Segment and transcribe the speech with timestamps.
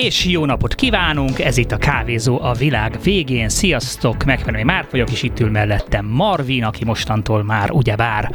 [0.00, 3.48] És jó napot kívánunk, ez itt a Kávézó a világ végén.
[3.48, 8.32] Sziasztok, megfelelő Márk vagyok, és itt ül mellettem Marvin, aki mostantól már ugyebár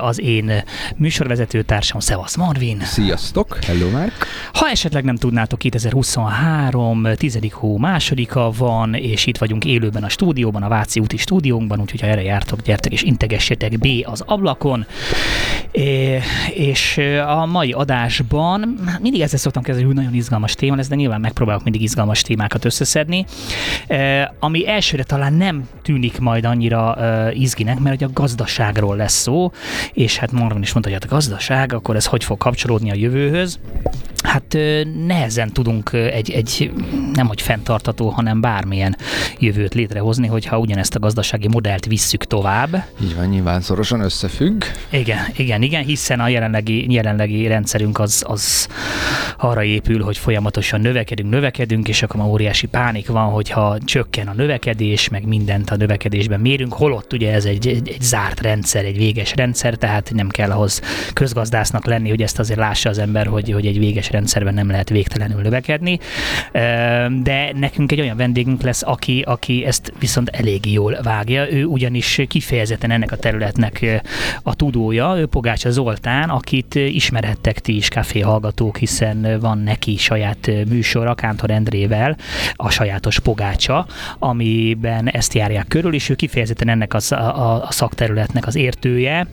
[0.00, 0.52] az én
[0.96, 2.00] műsorvezetőtársam.
[2.00, 2.80] Szevasz Marvin!
[2.80, 4.26] Sziasztok, hello Márk!
[4.52, 7.38] Ha esetleg nem tudnátok, 2023, 10.
[7.50, 12.06] hó másodika van, és itt vagyunk élőben a stúdióban, a Váci úti stúdiónkban, úgyhogy ha
[12.06, 14.86] erre jártok, gyertek és integessetek B az ablakon.
[15.70, 16.20] É,
[16.54, 21.20] és a mai adásban mindig ezzel szoktam kezdeni, hogy nagyon izgalmas téma lesz, de nyilván
[21.20, 23.24] megpróbálok mindig izgalmas témákat összeszedni,
[24.38, 26.96] ami elsőre talán nem tűnik majd annyira
[27.32, 29.52] izginek, mert hogy a gazdaságról lesz szó,
[29.92, 32.94] és hát Marvin is mondta, hogy hát a gazdaság, akkor ez hogy fog kapcsolódni a
[32.94, 33.58] jövőhöz
[34.34, 34.58] hát
[35.06, 36.72] nehezen tudunk egy, egy
[37.12, 38.96] nem hogy fenntartató, hanem bármilyen
[39.38, 42.84] jövőt létrehozni, hogyha ugyanezt a gazdasági modellt visszük tovább.
[43.02, 44.64] Így van, nyilván szorosan összefügg.
[44.90, 48.68] Igen, igen, igen, hiszen a jelenlegi, jelenlegi rendszerünk az, az
[49.38, 54.32] arra épül, hogy folyamatosan növekedünk, növekedünk, és akkor már óriási pánik van, hogyha csökken a
[54.32, 58.96] növekedés, meg mindent a növekedésben mérünk, holott ugye ez egy, egy, egy zárt rendszer, egy
[58.96, 60.80] véges rendszer, tehát nem kell ahhoz
[61.12, 64.88] közgazdásznak lenni, hogy ezt azért lássa az ember, hogy, hogy egy véges rendszerben nem lehet
[64.88, 65.98] végtelenül növekedni,
[67.22, 71.50] de nekünk egy olyan vendégünk lesz, aki, aki ezt viszont elég jól vágja.
[71.50, 74.02] Ő ugyanis kifejezetten ennek a területnek
[74.42, 80.50] a tudója, ő Pogácsa Zoltán, akit ismerhettek ti is kávé hallgatók, hiszen van neki saját
[80.68, 82.16] műsora Kántor Endrével,
[82.52, 83.86] a sajátos Pogácsa,
[84.18, 89.26] amiben ezt járják körül, és ő kifejezetten ennek a, a, a szakterületnek az értője,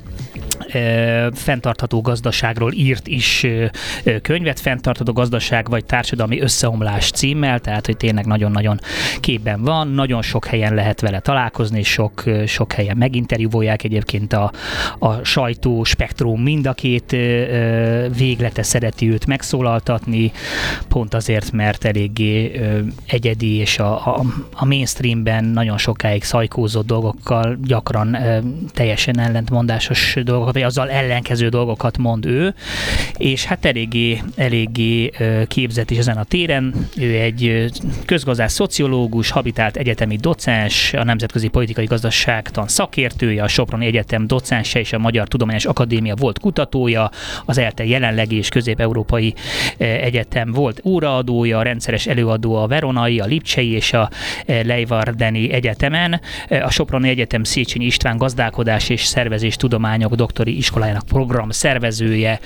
[1.34, 3.48] fenntartható gazdaságról írt is
[4.22, 8.80] könyvet, fenntartható gazdaság vagy társadalmi összeomlás címmel, tehát hogy tényleg nagyon-nagyon
[9.20, 14.52] képben van, nagyon sok helyen lehet vele találkozni, sok, sok helyen meginterjúvolják egyébként a,
[15.00, 17.16] a sajtó spektrum mind a két
[18.18, 20.32] véglete szereti őt megszólaltatni,
[20.88, 22.62] pont azért, mert eléggé
[23.06, 28.18] egyedi, és a, a, a mainstreamben nagyon sokáig szajkózott dolgokkal gyakran
[28.74, 32.54] teljesen ellentmondásos dolgokat, vagy azzal ellenkező dolgokat mond ő,
[33.18, 34.22] és hát eléggé,
[34.62, 35.12] eléggé
[35.48, 36.88] képzett is ezen a téren.
[36.98, 37.66] Ő egy
[38.06, 44.94] közgazdász szociológus, habitált egyetemi docens, a Nemzetközi Politikai Gazdaságtan szakértője, a Soproni Egyetem docense és
[44.94, 47.10] a Magyar Tudományos Akadémia volt kutatója,
[47.46, 49.34] az ELTE jelenlegi és közép-európai
[49.78, 54.10] egyetem volt óraadója, rendszeres előadó a Veronai, a Lipcsei és a
[54.46, 62.40] Leivardeni Egyetemen, a Soproni Egyetem Széchenyi István gazdálkodás és szervezés tudományok doktori iskolájának program szervezője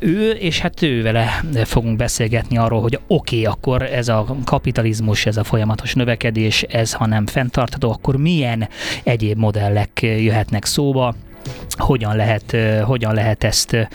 [0.00, 1.25] ő, és hát ő vele
[1.64, 6.92] fogunk beszélgetni arról, hogy oké, okay, akkor ez a kapitalizmus, ez a folyamatos növekedés, ez
[6.92, 8.68] ha nem fenntartható, akkor milyen
[9.02, 11.14] egyéb modellek jöhetnek szóba,
[11.76, 13.88] hogyan lehet, hogyan lehet ezt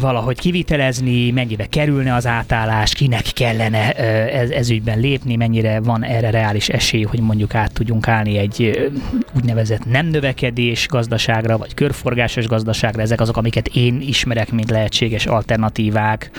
[0.00, 3.92] valahogy kivitelezni, mennyibe kerülne az átállás, kinek kellene
[4.32, 8.90] ez, ez ügyben lépni, mennyire van erre reális esély, hogy mondjuk át tudjunk állni egy
[9.36, 16.30] úgynevezett nem növekedés gazdaságra, vagy körforgásos gazdaságra, ezek azok, amiket én ismerek, mint lehetséges alternatívák,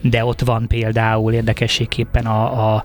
[0.00, 2.84] de ott van például érdekességképpen a, a,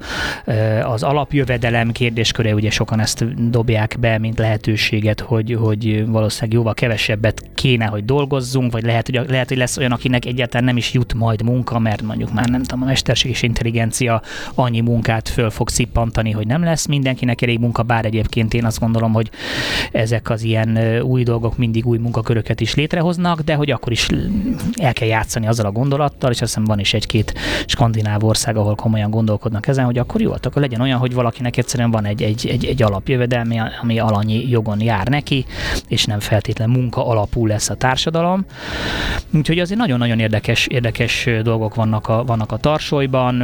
[0.84, 7.50] az alapjövedelem kérdésköre, ugye sokan ezt dobják be, mint lehetőséget, hogy, hogy valószínűleg jóval kevesebbet
[7.56, 11.14] kéne, hogy dolgozzunk, vagy lehet, hogy, lehet, hogy lesz olyan, akinek egyáltalán nem is jut
[11.14, 14.22] majd munka, mert mondjuk már nem tudom, a mesterséges intelligencia
[14.53, 18.80] annyi munkát föl fog szippantani, hogy nem lesz mindenkinek elég munka, bár egyébként én azt
[18.80, 19.30] gondolom, hogy
[19.91, 24.08] ezek az ilyen új dolgok mindig új munkaköröket is létrehoznak, de hogy akkor is
[24.74, 27.34] el kell játszani azzal a gondolattal, és azt hiszem van is egy-két
[27.66, 31.91] skandináv ország, ahol komolyan gondolkodnak ezen, hogy akkor jó, akkor legyen olyan, hogy valakinek egyszerűen
[31.91, 35.46] van egy, egy, egy, egy alapjövedelmi, ami alanyi jogon jár neki,
[35.88, 38.46] és nem feltétlen munka alapú lesz a társadalom.
[39.34, 43.36] Úgyhogy azért nagyon-nagyon érdekes, érdekes dolgok vannak a, vannak a tarsolyban.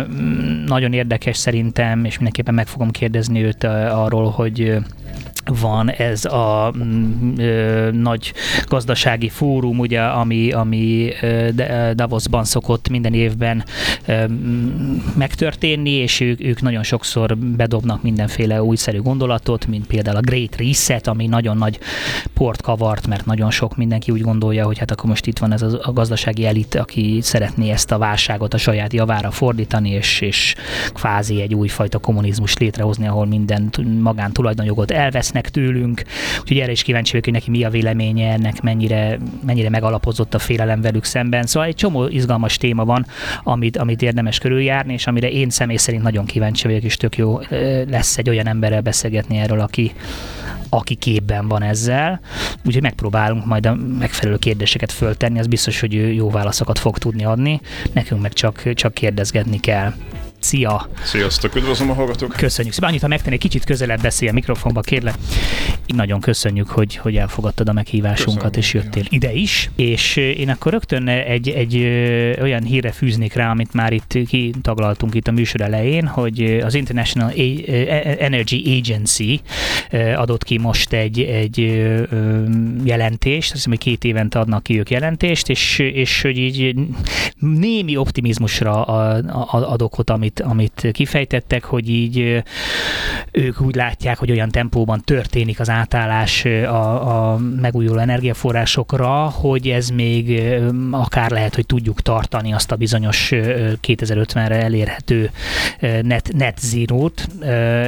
[0.66, 4.78] Nagyon érdekes szerintem, és mindenképpen meg fogom kérdezni őt arról, hogy
[5.48, 8.34] van ez a mm, ö, nagy
[8.66, 11.50] gazdasági fórum, ugye, ami, ami ö,
[11.94, 13.64] Davosban szokott minden évben
[14.06, 14.24] ö,
[15.16, 21.08] megtörténni, és ők, ők nagyon sokszor bedobnak mindenféle újszerű gondolatot, mint például a Great Reset,
[21.08, 21.80] ami nagyon nagy
[22.34, 25.62] port kavart, mert nagyon sok mindenki úgy gondolja, hogy hát akkor most itt van ez
[25.62, 30.56] a, a gazdasági elit, aki szeretné ezt a válságot a saját javára fordítani, és, és
[30.94, 33.70] kvázi egy újfajta kommunizmus létrehozni, ahol minden
[34.00, 36.04] magántulajdonjogot elvesznek, vesznek tőlünk,
[36.42, 40.40] úgyhogy erre is kíváncsi vagyok, hogy neki mi a véleménye ennek, mennyire, mennyire megalapozott a
[40.40, 41.46] félelem velük szemben.
[41.46, 43.06] Szóval egy csomó izgalmas téma van,
[43.44, 47.40] amit, amit érdemes körüljárni, és amire én személy szerint nagyon kíváncsi vagyok, és tök jó
[47.90, 49.92] lesz egy olyan emberrel beszélgetni erről, aki,
[50.70, 52.20] aki képben van ezzel,
[52.66, 57.26] úgyhogy megpróbálunk majd a megfelelő kérdéseket föltenni, az biztos, hogy ő jó válaszokat fog tudni
[57.26, 57.62] adni,
[57.94, 59.94] nekünk meg csak, csak kérdezgetni kell.
[60.48, 60.90] Szia!
[61.04, 62.34] Sziasztok, üdvözlöm a hallgatók!
[62.38, 62.90] Köszönjük szépen.
[62.90, 65.16] Annyit, ha megtenni, kicsit közelebb beszél a mikrofonba, kérlek.
[65.86, 69.70] Így nagyon köszönjük, hogy, hogy elfogadtad a meghívásunkat, Köszönöm, és jöttél ide is.
[69.76, 71.76] És én akkor rögtön egy, egy
[72.42, 77.32] olyan hírre fűznék rá, amit már itt kitaglaltunk itt a műsor elején, hogy az International
[78.20, 79.42] Energy Agency
[80.16, 81.58] adott ki most egy, egy
[82.84, 86.76] jelentést, azt hiszem, hogy két évente adnak ki ők jelentést, és, és hogy így
[87.40, 92.44] némi optimizmusra ad okot, amit amit, kifejtettek, hogy így
[93.32, 99.90] ők úgy látják, hogy olyan tempóban történik az átállás a, a megújuló energiaforrásokra, hogy ez
[99.90, 100.42] még
[100.92, 105.32] akár lehet, hogy tudjuk tartani azt a bizonyos 2050-re elérhető
[106.02, 107.28] net, net zero-t,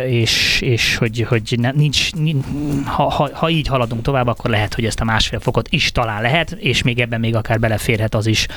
[0.05, 2.45] és, és hogy, hogy nincs, nincs
[2.85, 6.21] ha, ha, ha így haladunk tovább, akkor lehet, hogy ezt a másfél fokot is talán
[6.21, 8.47] lehet, és még ebben még akár beleférhet az is,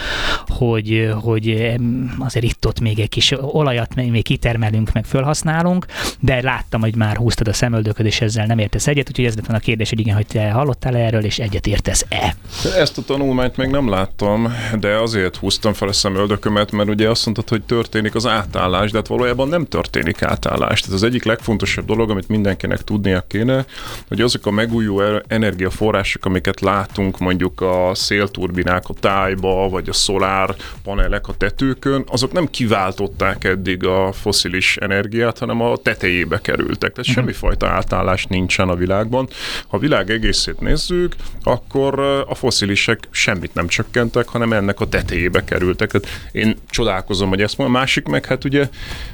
[0.46, 1.76] hogy, hogy
[2.18, 5.86] azért itt-ott még egy kis olaj olajat még kitermelünk, meg felhasználunk,
[6.20, 9.48] de láttam, hogy már húztad a szemöldököd, és ezzel nem értesz egyet, úgyhogy ez lett
[9.48, 12.36] a kérdés, hogy igen, hogy te hallottál erről, és egyet értesz-e?
[12.76, 17.24] Ezt a tanulmányt még nem láttam, de azért húztam fel a szemöldökömet, mert ugye azt
[17.24, 20.80] mondtad, hogy történik az átállás, de hát valójában nem történik átállás.
[20.80, 23.64] Tehát az egyik legfontosabb dolog, amit mindenkinek tudnia kéne,
[24.08, 29.92] hogy azok a megújuló er- energiaforrások, amiket látunk mondjuk a szélturbinák a tájba, vagy a
[29.92, 36.92] szolár panelek a tetőkön, azok nem kiváltották eddig a foszilis energiát, hanem a tetejébe kerültek.
[36.92, 37.14] Tehát uh-huh.
[37.14, 39.28] semmifajta átállás nincsen a világban.
[39.66, 45.44] Ha a világ egészét nézzük, akkor a foszilisek semmit nem csökkentek, hanem ennek a tetejébe
[45.44, 45.90] kerültek.
[45.90, 47.76] Tehát én csodálkozom, hogy ezt mondom.
[47.76, 48.68] Másik meg, hát ugye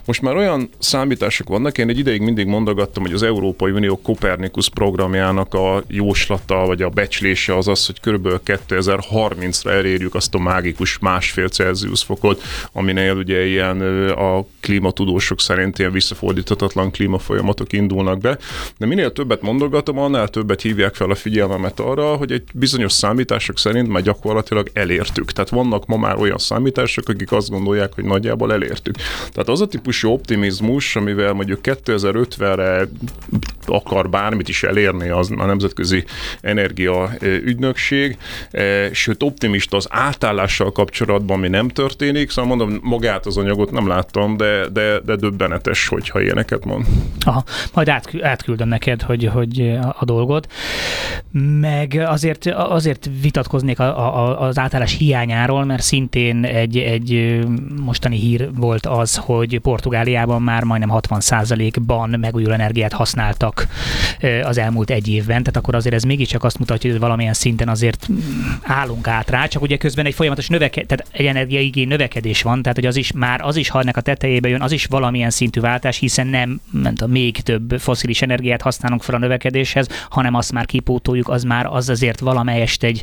[0.04, 4.68] most már olyan számítások vannak, én egy ideig mindig mondogattam, hogy az Európai Unió Kopernikus
[4.68, 8.28] programjának a jóslata, vagy a becslése az az, hogy kb.
[8.44, 12.42] 2030-ra elérjük azt a mágikus másfél Celsius fokot,
[12.72, 13.80] aminél ugye ilyen
[14.10, 18.38] a a klímatudósok szerint ilyen visszafordíthatatlan klímafolyamatok indulnak be,
[18.78, 23.58] de minél többet mondogatom, annál többet hívják fel a figyelmemet arra, hogy egy bizonyos számítások
[23.58, 25.32] szerint már gyakorlatilag elértük.
[25.32, 28.94] Tehát vannak ma már olyan számítások, akik azt gondolják, hogy nagyjából elértük.
[29.32, 32.88] Tehát az a típusú optimizmus, amivel mondjuk 2050-re
[33.66, 36.04] akar bármit is elérni az a Nemzetközi
[36.40, 38.18] Energia Ügynökség,
[38.92, 44.27] sőt optimista az átállással kapcsolatban, ami nem történik, szóval mondom, magát az anyagot nem láttam
[44.28, 46.86] hallottam, de, de, de döbbenetes, hogyha ilyeneket mond.
[47.20, 47.44] Aha,
[47.74, 50.52] majd át, átküldöm neked, hogy, hogy a dolgot.
[51.60, 57.40] Meg azért, azért vitatkoznék a, a, az átállás hiányáról, mert szintén egy, egy
[57.84, 63.66] mostani hír volt az, hogy Portugáliában már majdnem 60%-ban megújuló energiát használtak
[64.42, 68.08] az elmúlt egy évben, tehát akkor azért ez mégiscsak azt mutatja, hogy valamilyen szinten azért
[68.62, 72.76] állunk át rá, csak ugye közben egy folyamatos növekedés, tehát egy energiaigény növekedés van, tehát
[72.76, 75.60] hogy az is már az is, ha ennek a tetejébe jön, az is valamilyen szintű
[75.60, 80.52] váltás, hiszen nem, nem tudom, még több foszilis energiát használunk fel a növekedéshez, hanem azt
[80.52, 83.02] már kipótoljuk, az már az azért valamelyest egy,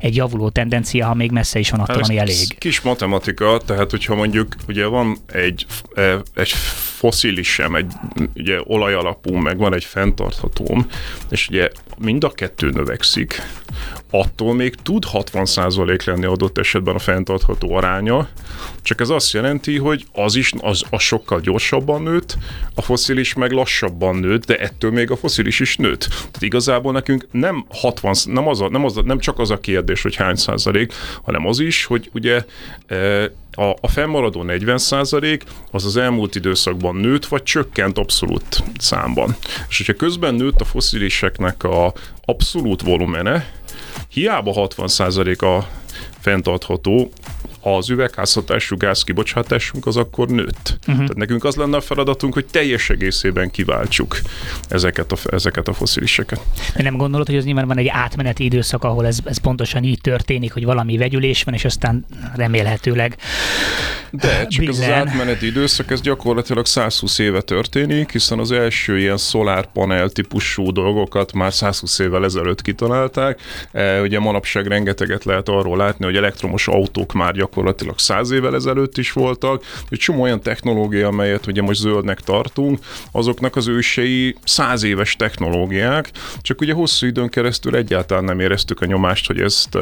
[0.00, 2.58] egy javuló tendencia, ha még messze is van attól, ami elég.
[2.58, 6.50] Kis matematika, tehát hogyha mondjuk ugye van egy, e, egy
[6.96, 7.92] foszilisem, egy
[8.34, 10.86] ugye olajalapú, meg van egy fenntarthatóm,
[11.30, 11.68] és ugye
[11.98, 13.42] mind a kettő növekszik,
[14.10, 18.28] attól még tud 60% lenni adott esetben a fenntartható aránya,
[18.82, 22.36] csak ez azt jelenti, hogy az is az, az sokkal gyorsabban nőtt,
[22.74, 26.08] a foszilis meg lassabban nőtt, de ettől még a foszilis is nőtt.
[26.08, 29.60] Tehát igazából nekünk nem 60, nem, az a, nem, az a, nem csak az a
[29.60, 32.44] kérdés, hogy hány százalék, hanem az is, hogy ugye
[32.86, 39.36] e, a, a fennmaradó 40 százalék az az elmúlt időszakban nőtt, vagy csökkent abszolút számban.
[39.68, 41.92] És hogyha közben nőtt a fosziliseknek a
[42.24, 43.50] abszolút volumene,
[44.08, 45.68] hiába 60 százalék a
[46.20, 47.10] fenntartható,
[47.74, 50.78] az üvegházhatású gázkibocsátásunk az akkor nőtt.
[50.80, 50.96] Uh-huh.
[50.96, 54.18] Tehát nekünk az lenne a feladatunk, hogy teljes egészében kiváltsuk
[54.68, 56.40] ezeket a, ezeket a fosziliseket.
[56.76, 60.00] De nem gondolod, hogy az nyilván van egy átmeneti időszak, ahol ez, ez pontosan így
[60.00, 63.16] történik, hogy valami vegyülés van, és aztán remélhetőleg
[64.10, 69.16] de csak ez az átmeneti időszak, ez gyakorlatilag 120 éve történik, hiszen az első ilyen
[69.16, 73.40] szolárpanel típusú dolgokat már 120 évvel ezelőtt kitalálták.
[73.72, 78.54] E, ugye manapság rengeteget lehet arról látni, hogy elektromos autók már gyakorlatilag gyakorlatilag száz évvel
[78.54, 79.64] ezelőtt is voltak.
[79.88, 82.78] Egy csomó olyan technológia, amelyet ugye most zöldnek tartunk,
[83.12, 86.10] azoknak az ősei száz éves technológiák,
[86.40, 89.78] csak ugye hosszú időn keresztül egyáltalán nem éreztük a nyomást, hogy ezt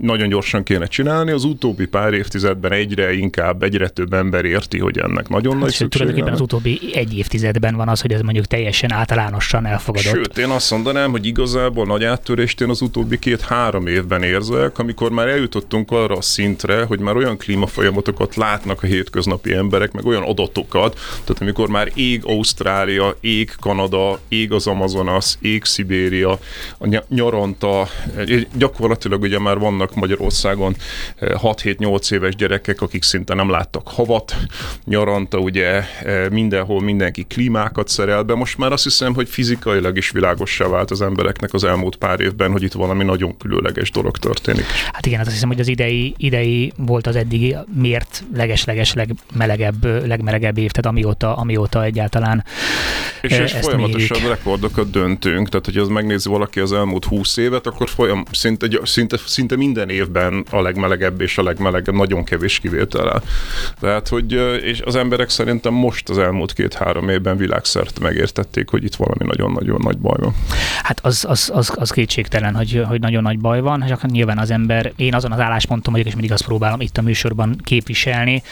[0.00, 1.30] nagyon gyorsan kéne csinálni.
[1.30, 5.70] Az utóbbi pár évtizedben egyre inkább, egyre több ember érti, hogy ennek nagyon hát, nagy
[5.70, 5.88] szüksége.
[5.88, 10.12] Tulajdonképpen az utóbbi egy évtizedben van az, hogy ez mondjuk teljesen általánosan elfogadott.
[10.12, 15.10] Sőt, én azt mondanám, hogy igazából nagy áttörést én az utóbbi két-három évben érzek, amikor
[15.10, 20.22] már eljutottunk arra a szintre, hogy már olyan klímafolyamatokat látnak a hétköznapi emberek, meg olyan
[20.22, 20.94] adatokat,
[21.24, 26.38] tehát amikor már ég Ausztrália, ég Kanada, ég az Amazonas, ég Szibéria,
[26.78, 27.88] a nyaranta,
[28.56, 30.76] gyakorlatilag ugye már vannak Magyarországon
[31.20, 34.36] 6-7-8 éves gyerekek, akik szinte nem láttak havat,
[34.84, 35.82] nyaranta ugye
[36.30, 41.02] mindenhol mindenki klímákat szerel be, most már azt hiszem, hogy fizikailag is világossá vált az
[41.02, 44.64] embereknek az elmúlt pár évben, hogy itt valami nagyon különleges dolog történik.
[44.92, 50.06] Hát igen, hát azt hiszem, hogy az idei, idei volt az eddigi miért leges-leges legmelegebb,
[50.06, 52.44] legmelegebb év, tehát amióta, amióta egyáltalán
[53.22, 54.36] És, és folyamatosan mérjük.
[54.36, 59.16] rekordokat döntünk, tehát hogy az megnézi valaki az elmúlt húsz évet, akkor folyam, szinte, szinte,
[59.26, 63.22] szinte minden évben a legmelegebb és a legmelegebb, nagyon kevés kivétellel.
[63.80, 68.94] Tehát, hogy és az emberek szerintem most az elmúlt két-három évben világszerte megértették, hogy itt
[68.94, 70.34] valami nagyon-nagyon nagy baj van.
[70.82, 74.50] Hát az, az, az, az kétségtelen, hogy, hogy nagyon nagy baj van, csak nyilván az
[74.50, 78.42] ember, én azon az állásponton vagyok, és mindig azt próbálom itt a műsorban képviselni,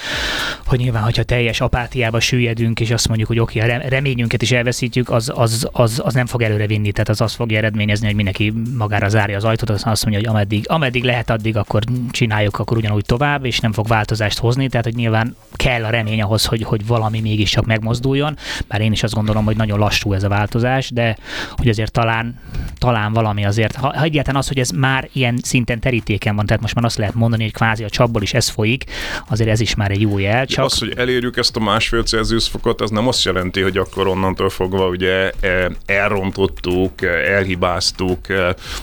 [0.66, 4.52] hogy nyilván, hogyha teljes apátiába süllyedünk, és azt mondjuk, hogy oké, okay, a reményünket is
[4.52, 8.14] elveszítjük, az, az, az, az nem fog előre vinni, tehát az azt fogja eredményezni, hogy
[8.14, 12.59] mindenki magára zárja az ajtót, az azt mondja, hogy ameddig, ameddig lehet, addig akkor csináljuk,
[12.59, 16.45] akkor ugyanúgy tovább, és nem fog változást hozni, tehát hogy nyilván kell a remény ahhoz,
[16.45, 18.37] hogy, hogy valami mégiscsak megmozduljon,
[18.69, 21.16] bár én is azt gondolom, hogy nagyon lassú ez a változás, de
[21.50, 22.40] hogy azért talán,
[22.78, 26.62] talán valami azért, ha, ha egyáltalán az, hogy ez már ilyen szinten terítéken van, tehát
[26.62, 28.85] most már azt lehet mondani, hogy kvázi a csapból is ez folyik,
[29.28, 30.47] azért ez is már egy jó jel.
[30.47, 30.64] Csak...
[30.64, 34.50] Az, hogy elérjük ezt a másfél Celsius fokot, az nem azt jelenti, hogy akkor onnantól
[34.50, 38.18] fogva ugye e, elrontottuk, elhibáztuk,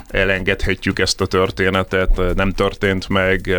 [0.07, 3.49] elengedhetjük ezt a történetet, nem történt meg,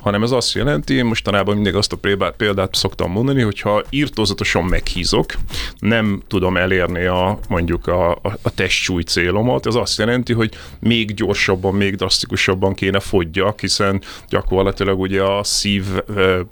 [0.00, 1.98] hanem ez azt jelenti, mostanában mindig azt a
[2.36, 5.32] példát szoktam mondani, hogyha írtózatosan meghízok,
[5.78, 11.14] nem tudom elérni a mondjuk a, a, a testsúly célomat, ez azt jelenti, hogy még
[11.14, 15.84] gyorsabban, még drasztikusabban kéne fogyjak, hiszen gyakorlatilag ugye a szív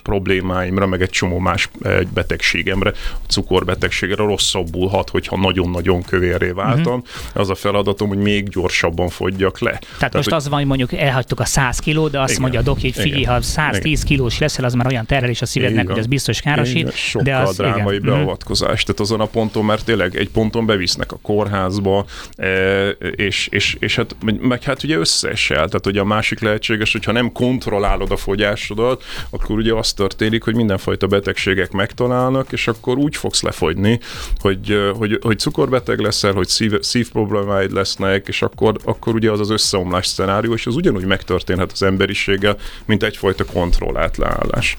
[0.03, 1.71] problémáimra, meg egy csomó más
[2.15, 6.95] betegségemre, a cukorbetegségre rosszabbul hat, hogyha nagyon-nagyon kövérré váltam.
[6.95, 7.41] Uh-huh.
[7.41, 9.71] Az a feladatom, hogy még gyorsabban fogyjak le.
[9.71, 10.39] Tehát, Tehát most hogy...
[10.39, 13.03] az van, hogy mondjuk elhagytuk a 100 kiló, de azt igen, mondja a doki, hogy
[13.03, 14.07] figyelj, ha 110 igen.
[14.07, 15.91] kilós leszel, az már olyan terhelés a szívednek, igen.
[15.91, 16.77] hogy az biztos károsít.
[16.77, 18.09] Igen, sokkal de az, drámai igen.
[18.09, 18.17] Mhm.
[18.17, 18.83] beavatkozás.
[18.83, 22.05] Tehát azon a ponton, mert tényleg egy ponton bevisznek a kórházba,
[22.37, 25.67] e, és, és, és hát, meg hát ugye összeesel.
[25.67, 28.17] Tehát ugye a másik lehetséges, hogyha nem kontrollálod a
[28.51, 34.01] fogyásodat, akkor ugye az történik, hogy mindenfajta betegségek megtalálnak, és akkor úgy fogsz lefogyni,
[34.39, 39.51] hogy, hogy, hogy cukorbeteg leszel, hogy szív, szívproblémáid lesznek, és akkor, akkor ugye az az
[39.51, 44.77] összeomlás szenárió, és az ugyanúgy megtörténhet az emberiséggel, mint egyfajta kontrollált leállás.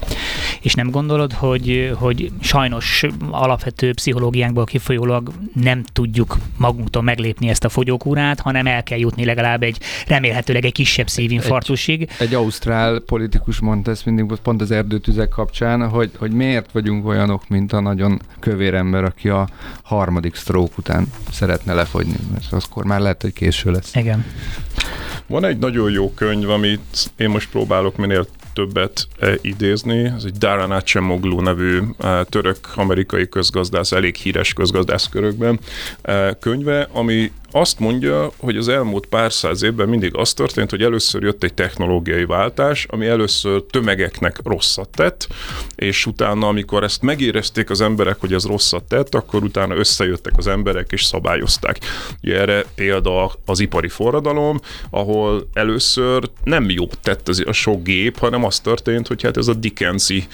[0.60, 7.68] És nem gondolod, hogy, hogy sajnos alapvető pszichológiánkból kifolyólag nem tudjuk magunktól meglépni ezt a
[7.68, 12.00] fogyókúrát, hanem el kell jutni legalább egy remélhetőleg egy kisebb szívinfarktusig.
[12.02, 17.06] Egy, egy ausztrál politikus mondta ezt mindig pont az erdőtüzek kapcsán, hogy, hogy miért vagyunk
[17.06, 19.48] olyanok, mint a nagyon kövér ember, aki a
[19.82, 23.94] harmadik stroke után szeretne lefogyni, mert azkor már lehet, hogy késő lesz.
[23.94, 24.24] Igen.
[25.26, 30.04] Van egy nagyon jó könyv, amit én most próbálok minél többet e, idézni.
[30.04, 35.60] Ez egy Daran Acemoglu nevű e, török-amerikai közgazdász, elég híres közgazdász körökben
[36.02, 40.82] e, könyve, ami azt mondja, hogy az elmúlt pár száz évben mindig az történt, hogy
[40.82, 45.28] először jött egy technológiai váltás, ami először tömegeknek rosszat tett,
[45.74, 50.46] és utána, amikor ezt megérezték az emberek, hogy ez rosszat tett, akkor utána összejöttek az
[50.46, 51.78] emberek és szabályozták.
[52.22, 58.18] Ugye erre példa az ipari forradalom, ahol először nem jó tett az a sok gép,
[58.18, 60.24] hanem az történt, hogy hát ez a Dickensi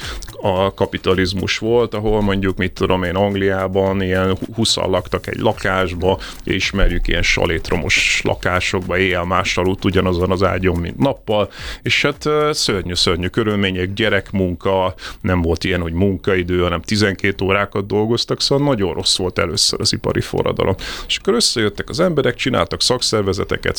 [0.41, 6.69] a kapitalizmus volt, ahol mondjuk, mit tudom én, Angliában ilyen huszal laktak egy lakásba, és
[6.69, 11.51] ismerjük ilyen salétromos lakásokba, éjjel-más aludt ugyanazon az ágyon, mint nappal,
[11.83, 18.67] és hát szörnyű-szörnyű körülmények, gyerekmunka, nem volt ilyen, hogy munkaidő, hanem 12 órákat dolgoztak, szóval
[18.67, 20.75] nagyon rossz volt először az ipari forradalom.
[21.07, 23.77] És akkor összejöttek az emberek, csináltak szakszervezeteket,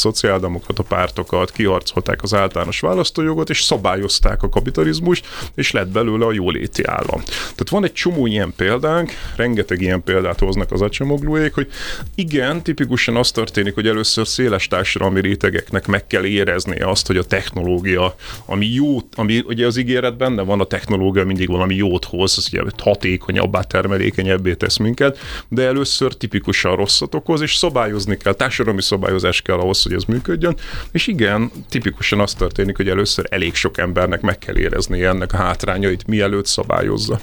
[0.60, 6.84] szociáldemokrata pártokat, kiharcolták az általános választójogot, és szabályozták a kapitalizmust, és lett belőle a jóléti
[6.84, 7.22] állam.
[7.24, 11.68] Tehát van egy csomó ilyen példánk, rengeteg ilyen példát hoznak az acsemogluék, hogy
[12.16, 17.24] igen, tipikusan az történik, hogy először széles társadalmi rétegeknek meg kell érezni azt, hogy a
[17.24, 22.38] technológia, ami jó, ami ugye az ígéret benne van, a technológia mindig valami jót hoz,
[22.38, 28.82] az ugye hatékonyabbá, termelékenyebbé tesz minket, de először tipikusan rosszat okoz, és szabályozni kell, társadalmi
[28.82, 30.49] szabályozás kell ahhoz, hogy ez működjön,
[30.92, 35.38] és igen, tipikusan az történik, hogy először elég sok embernek meg kell érezni ennek a
[35.38, 37.20] hátrányait, mielőtt szabályozza.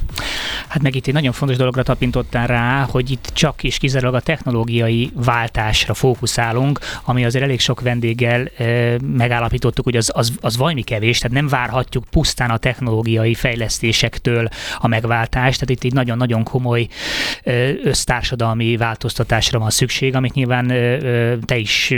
[0.68, 4.20] Hát meg itt egy nagyon fontos dologra tapintottál rá, hogy itt csak is kizárólag a
[4.20, 10.82] technológiai váltásra fókuszálunk, ami azért elég sok vendéggel e, megállapítottuk, hogy az, az, az valami
[10.82, 16.88] kevés, tehát nem várhatjuk pusztán a technológiai fejlesztésektől a megváltást, tehát itt egy nagyon-nagyon komoly
[17.82, 20.66] össztársadalmi változtatásra van szükség, amit nyilván
[21.44, 21.94] te is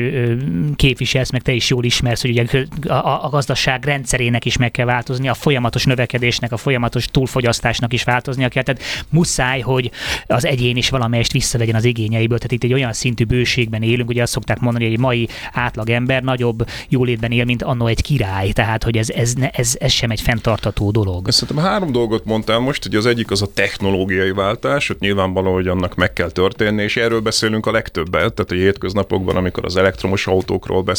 [0.77, 4.87] képviselsz, meg te is jól ismersz, hogy ugye a, a gazdaság rendszerének is meg kell
[4.87, 9.91] változni, a folyamatos növekedésnek, a folyamatos túlfogyasztásnak is változnia kell, tehát muszáj, hogy
[10.27, 14.23] az egyén is valamelyest visszavegyen az igényeiből, tehát itt egy olyan szintű bőségben élünk, ugye
[14.23, 18.85] azt szokták mondani, hogy egy mai átlagember nagyobb jólétben él, mint annó egy király, tehát
[18.85, 21.31] hogy ez, ez, ez, ez sem egy fenntartató dolog.
[21.31, 25.69] Szerintem három dolgot mondtál most, hogy az egyik az a technológiai váltás, hogy nyilvánvaló, hogy
[25.69, 30.27] annak meg kell történni, és erről beszélünk a legtöbbet, tehát a hétköznapokban, amikor az elektromos
[30.27, 30.98] autókról beszélünk,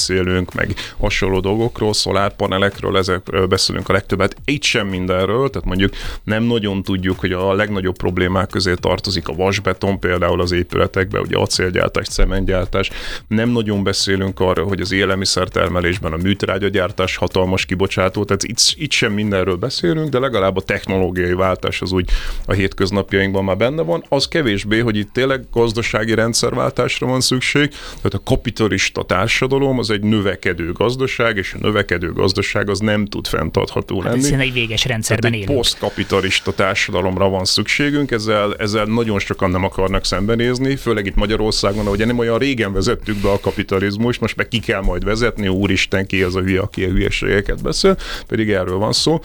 [0.55, 4.35] meg hasonló dolgokról, szolárpanelekről, ezekről beszélünk a legtöbbet.
[4.45, 9.33] Itt sem mindenről, tehát mondjuk nem nagyon tudjuk, hogy a legnagyobb problémák közé tartozik a
[9.33, 12.89] vasbeton például az épületekben, ugye acélgyártás, cementgyártás.
[13.27, 19.13] Nem nagyon beszélünk arról, hogy az élelmiszertermelésben a műtrágyagyártás hatalmas kibocsátó, tehát itt, itt sem
[19.13, 22.09] mindenről beszélünk, de legalább a technológiai váltás az úgy
[22.45, 24.03] a hétköznapjainkban már benne van.
[24.09, 30.01] Az kevésbé, hogy itt tényleg gazdasági rendszerváltásra van szükség, tehát a kapitalista társadalom az egy
[30.01, 34.43] növekedő gazdaság, és a növekedő gazdaság az nem tud fenntartható hát lenni.
[34.43, 35.51] egy véges rendszerben élünk.
[35.51, 42.05] posztkapitalista társadalomra van szükségünk, ezzel, ezzel nagyon sokan nem akarnak szembenézni, főleg itt Magyarországon, ahogy
[42.05, 46.21] nem olyan régen vezettük be a kapitalizmus, most meg ki kell majd vezetni, úristen, ki
[46.21, 49.19] az a hülye, aki a hülyeségeket beszél, pedig erről van szó.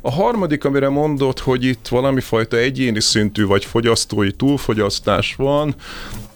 [0.00, 5.74] A harmadik, amire mondott, hogy itt valami fajta egyéni szintű vagy fogyasztói túlfogyasztás van,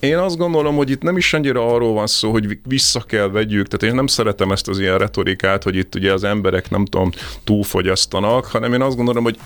[0.03, 3.69] én azt gondolom, hogy itt nem is annyira arról van szó, hogy vissza kell vegyük,
[3.69, 7.11] tehát én nem szeretem ezt az ilyen retorikát, hogy itt ugye az emberek nem tudom,
[7.45, 9.39] túlfogyasztanak, hanem én azt gondolom, hogy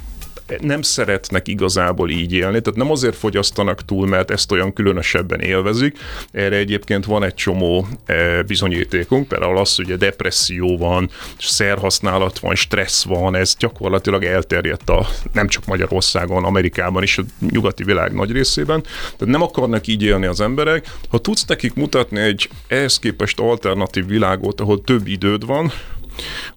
[0.61, 5.99] nem szeretnek igazából így élni, tehát nem azért fogyasztanak túl, mert ezt olyan különösebben élvezik.
[6.33, 12.55] Erre egyébként van egy csomó e, bizonyítékunk, például az, hogy a depresszió van, szerhasználat van,
[12.55, 18.33] stressz van, ez gyakorlatilag elterjedt a, nem csak Magyarországon, Amerikában is, a nyugati világ nagy
[18.33, 18.83] részében.
[18.83, 20.91] Tehát nem akarnak így élni az emberek.
[21.09, 25.73] Ha tudsz nekik mutatni egy ehhez képest alternatív világot, ahol több időd van,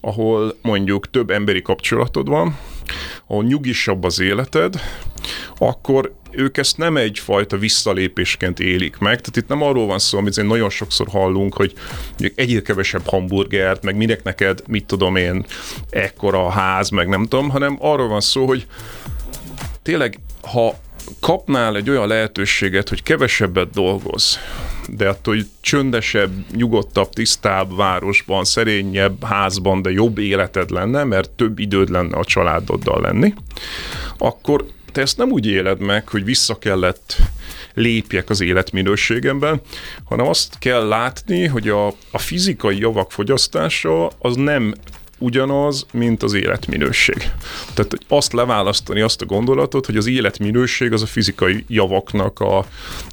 [0.02, 2.58] ahol mondjuk több emberi kapcsolatod van,
[3.28, 4.82] ahol nyugisabb az életed,
[5.58, 9.22] akkor ők ezt nem egyfajta visszalépésként élik meg.
[9.22, 11.74] Tehát itt nem arról van szó, amit én nagyon sokszor hallunk, hogy
[12.36, 15.46] egyre kevesebb hamburgert, meg minek neked, mit tudom én,
[15.90, 18.68] ekkora ház, meg nem tudom, hanem arról van szó, hogy
[19.82, 20.74] tényleg, ha
[21.20, 24.40] kapnál egy olyan lehetőséget, hogy kevesebbet dolgoz,
[24.96, 31.60] de attól, hogy csöndesebb, nyugodtabb, tisztább városban, szerényebb házban, de jobb életed lenne, mert több
[31.60, 33.34] időd lenne a családoddal lenni,
[34.18, 37.16] akkor te ezt nem úgy éled meg, hogy vissza kellett
[37.74, 39.62] lépjek az életminőségemben,
[40.04, 44.74] hanem azt kell látni, hogy a, a fizikai javak fogyasztása az nem
[45.20, 47.32] ugyanaz, mint az életminőség.
[47.74, 52.66] Tehát azt leválasztani azt a gondolatot, hogy az életminőség az a fizikai javaknak a,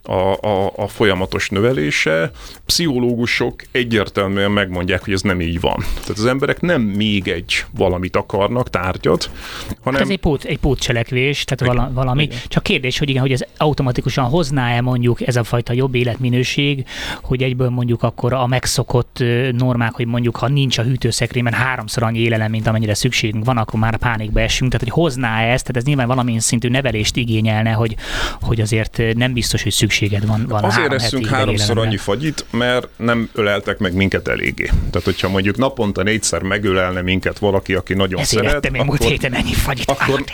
[0.02, 2.30] a, a, a folyamatos növelése.
[2.66, 5.84] Pszichológusok egyértelműen megmondják, hogy ez nem így van.
[6.00, 9.30] Tehát az emberek nem még egy valamit akarnak, tárgyat,
[9.80, 10.00] hanem...
[10.00, 12.22] Hát ez egy, pót, egy pótcselekvés, tehát igen, valami.
[12.22, 12.38] Igen.
[12.48, 16.84] Csak kérdés, hogy igen, hogy ez automatikusan hozná-e mondjuk ez a fajta jobb életminőség,
[17.22, 22.02] hogy egyből mondjuk akkor a megszokott normák, hogy mondjuk ha nincs a hűtőszekrényben háromszor háromszor
[22.02, 24.70] annyi élelem, mint amennyire szükségünk van, akkor már pánikba esünk.
[24.70, 27.96] Tehát, hogy hozná ezt, tehát ez nyilván valamilyen szintű nevelést igényelne, hogy,
[28.40, 30.46] hogy azért nem biztos, hogy szükséged van.
[30.48, 34.64] van azért eszünk háromszor annyi fagyit, mert nem öleltek meg minket eléggé.
[34.64, 39.04] Tehát, hogyha mondjuk naponta négyszer megölelne minket valaki, aki nagyon Ezért szeret, ettem én múlt
[39.04, 39.90] héten ennyi fagyit.
[39.90, 40.24] Akkor,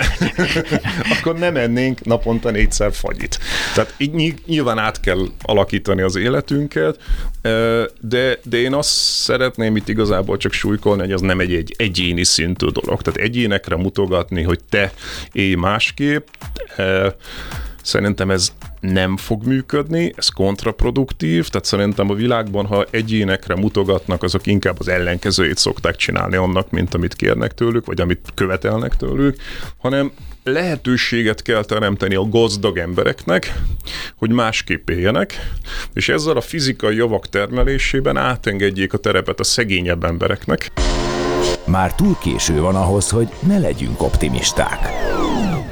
[1.18, 3.38] akkor nem ennénk naponta négyszer fagyit.
[3.75, 6.98] Tehát így nyilván át kell alakítani az életünket,
[8.01, 8.90] de, de én azt
[9.22, 13.03] szeretném itt igazából csak súlykolni, hogy az nem egy, egy egyéni szintű dolog.
[13.03, 14.93] Tehát egyénekre mutogatni, hogy te
[15.33, 16.27] élj másképp,
[17.83, 24.47] szerintem ez nem fog működni, ez kontraproduktív, tehát szerintem a világban, ha egyénekre mutogatnak, azok
[24.47, 29.37] inkább az ellenkezőjét szokták csinálni annak, mint amit kérnek tőlük, vagy amit követelnek tőlük,
[29.79, 30.12] hanem
[30.45, 33.55] lehetőséget kell teremteni a gazdag embereknek,
[34.17, 35.51] hogy másképp éljenek,
[35.93, 40.73] és ezzel a fizikai javak termelésében átengedjék a terepet a szegényebb embereknek.
[41.72, 44.90] Már túl késő van ahhoz, hogy ne legyünk optimisták.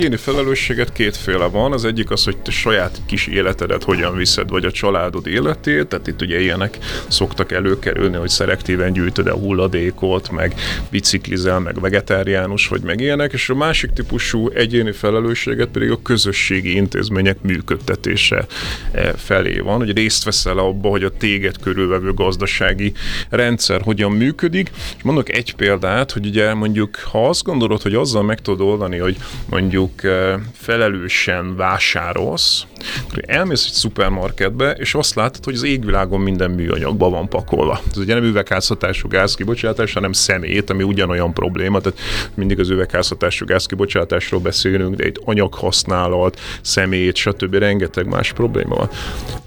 [0.00, 1.72] Egyéni felelősséget kétféle van.
[1.72, 5.86] Az egyik az, hogy te saját kis életedet hogyan viszed, vagy a családod életét.
[5.86, 10.54] Tehát itt ugye ilyenek szoktak előkerülni, hogy szelektíven gyűjtöd a hulladékot, meg
[10.90, 13.32] biciklizel, meg vegetáriánus vagy, meg ilyenek.
[13.32, 18.46] És a másik típusú egyéni felelősséget pedig a közösségi intézmények működtetése
[18.92, 22.92] eh, felé van, hogy részt veszel abba, hogy a téged körülvevő gazdasági
[23.30, 24.70] rendszer hogyan működik.
[24.96, 28.98] És mondok egy példát, hogy ugye mondjuk, ha azt gondolod, hogy azzal meg tudod oldani,
[28.98, 32.64] hogy mondjuk mondjuk felelősen vásárolsz,
[33.26, 37.81] elmész egy szupermarketbe, és azt látod, hogy az égvilágon minden műanyagba van pakolva.
[37.90, 41.98] Ez ugye nem üvegházhatású gázkibocsátás, hanem szemét, ami ugyanolyan probléma, tehát
[42.35, 47.55] mindig az üvegházhatású gázkibocsátásról beszélünk, de itt anyaghasználat, szemét, stb.
[47.55, 48.90] rengeteg más probléma van.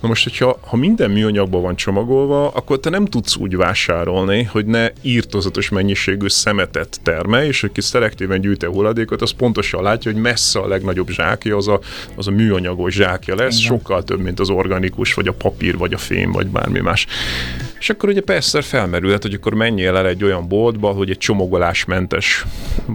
[0.03, 4.65] Na most, hogyha ha minden műanyagban van csomagolva, akkor te nem tudsz úgy vásárolni, hogy
[4.65, 10.21] ne írtozatos mennyiségű szemetet termelj, és aki szelektíven gyűjti a hulladékot, az pontosan látja, hogy
[10.21, 11.79] messze a legnagyobb zsákja az a,
[12.15, 13.67] az a műanyagos zsákja lesz, Igen.
[13.77, 17.07] sokkal több, mint az organikus, vagy a papír, vagy a fém, vagy bármi más.
[17.79, 22.45] És akkor ugye persze felmerülhet, hogy akkor menjél el egy olyan boltba, hogy egy csomagolásmentes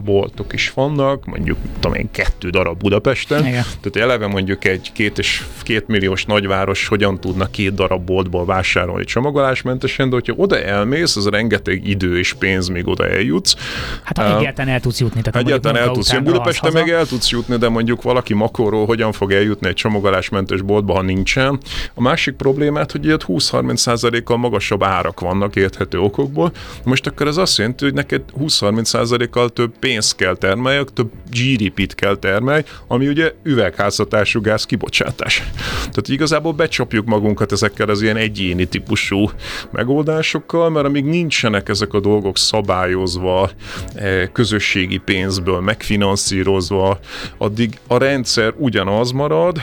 [0.04, 3.46] boltok is vannak, mondjuk tudom én, kettő darab Budapesten.
[3.46, 3.64] Igen.
[3.80, 9.04] Tehát eleve mondjuk egy két és két milliós nagyváros hogyan tudna két darab boltból vásárolni
[9.04, 13.54] csomagolásmentesen, de hogyha oda elmész, az rengeteg idő és pénz, még oda eljutsz.
[14.02, 15.20] Hát ha egyáltalán el tudsz jutni.
[15.22, 16.26] Tehát egyáltalán el tudsz jutni.
[16.30, 20.94] Budapesten meg el tudsz jutni, de mondjuk valaki Makorról hogyan fog eljutni egy csomagolásmentes boltba,
[20.94, 21.58] ha nincsen.
[21.94, 26.52] A másik problémát, hogy ilyet 20-30%-kal magasabb árak vannak érthető okokból.
[26.84, 32.16] Most akkor ez azt jelenti, hogy neked 20-30%-kal több pénzt kell termelj, több GDP-t kell
[32.16, 35.42] termelj, ami ugye üvegházhatású gáz kibocsátás.
[35.78, 36.52] Tehát igazából
[36.88, 39.30] becsapjuk magunkat ezekkel az ilyen egyéni típusú
[39.70, 43.50] megoldásokkal, mert amíg nincsenek ezek a dolgok szabályozva,
[43.94, 46.98] eh, közösségi pénzből megfinanszírozva,
[47.38, 49.60] addig a rendszer ugyanaz marad,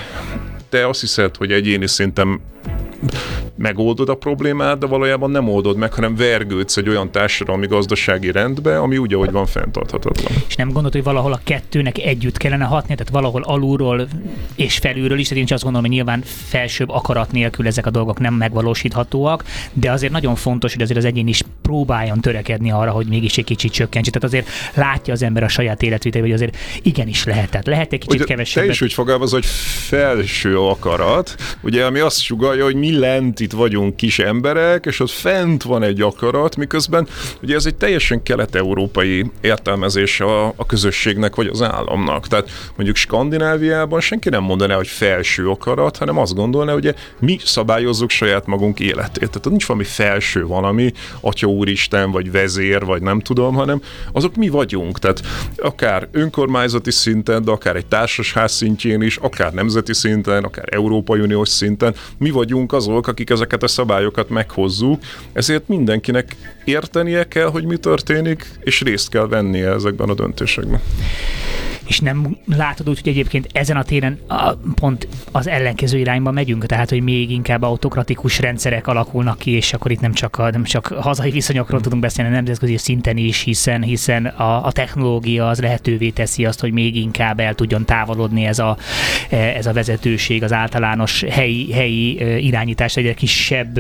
[0.70, 2.42] te azt hiszed, hogy egyéni szinten
[3.58, 8.80] megoldod a problémát, de valójában nem oldod meg, hanem vergődsz egy olyan társadalmi gazdasági rendbe,
[8.80, 10.32] ami úgy, ahogy van, fenntarthatatlan.
[10.48, 14.08] És nem gondolod, hogy valahol a kettőnek együtt kellene hatni, tehát valahol alulról
[14.56, 17.89] és felülről is, tehát én is azt gondolom, hogy nyilván felsőbb akarat nélkül ezek a
[17.89, 22.91] dolgok nem megvalósíthatóak, de azért nagyon fontos, hogy azért az egyén is próbáljon törekedni arra,
[22.91, 24.12] hogy mégis egy kicsit csökkentse.
[24.12, 27.50] Tehát azért látja az ember a saját életvitét, hogy azért igenis lehet.
[27.50, 28.63] Tehát lehet egy kicsit kevesebb.
[28.63, 33.51] Te is úgy fogalmaz, hogy felső akarat, ugye, ami azt sugalja, hogy mi lent itt
[33.51, 37.08] vagyunk kis emberek, és ott fent van egy akarat, miközben
[37.41, 42.27] ugye ez egy teljesen kelet-európai értelmezés a, a közösségnek vagy az államnak.
[42.27, 48.10] Tehát mondjuk Skandináviában senki nem mondaná, hogy felső akarat, hanem azt gondolná, hogy mi szabályozzuk
[48.10, 49.29] saját magunk életét.
[49.29, 53.81] Tehát nincs valami felső valami, atya úristen, vagy vezér, vagy nem tudom, hanem
[54.12, 54.99] azok mi vagyunk.
[54.99, 55.21] Tehát
[55.58, 61.49] akár önkormányzati szinten, de akár egy társasház szintjén is, akár nemzeti szinten, akár Európai Uniós
[61.49, 65.02] szinten, mi vagyunk azok, akik ezeket a szabályokat meghozzuk,
[65.34, 70.82] ezért mindenkinek értenie kell, hogy mi történik, és részt kell vennie ezekben a döntésekben
[71.88, 76.65] és nem látod úgy, hogy egyébként ezen a téren a, pont az ellenkező irányba megyünk,
[76.65, 80.63] tehát hogy még inkább autokratikus rendszerek alakulnak ki, és akkor itt nem csak a, nem
[80.63, 86.10] csak hazai viszonyokról tudunk beszélni, nemzetközi szinten is, hiszen, hiszen a, a technológia az lehetővé
[86.10, 88.78] teszi azt, hogy még inkább el tudjon távolodni ez a,
[89.30, 93.80] ez a vezetőség, az általános helyi, helyi irányítás, egyre kisebb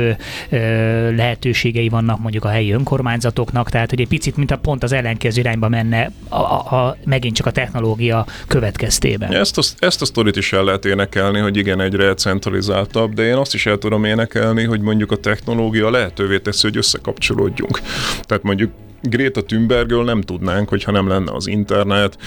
[1.15, 5.39] lehetőségei vannak mondjuk a helyi önkormányzatoknak, tehát hogy egy picit, mint a pont az ellenkező
[5.39, 9.33] irányba menne a, a, a, megint csak a technológia technológia következtében.
[9.33, 13.35] Ezt a, ezt a sztorit is el lehet énekelni, hogy igen, egyre centralizáltabb, de én
[13.35, 17.79] azt is el tudom énekelni, hogy mondjuk a technológia lehetővé teszi, hogy összekapcsolódjunk.
[18.21, 22.17] Tehát mondjuk Greta Thunbergről nem tudnánk, hogyha nem lenne az internet,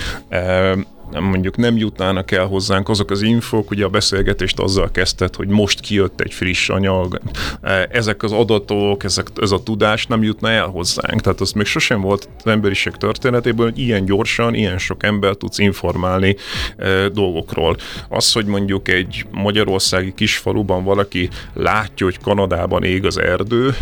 [1.11, 5.49] nem mondjuk nem jutnának el hozzánk azok az infok, ugye a beszélgetést azzal kezdett, hogy
[5.49, 7.21] most kijött egy friss anyag,
[7.63, 11.21] e, ezek az adatok, ezek, ez a tudás nem jutna el hozzánk.
[11.21, 15.59] Tehát az még sosem volt az emberiség történetében, hogy ilyen gyorsan, ilyen sok ember tudsz
[15.59, 16.37] informálni
[16.77, 17.77] e, dolgokról.
[18.09, 23.75] Az, hogy mondjuk egy magyarországi kisfaluban valaki látja, hogy Kanadában ég az erdő,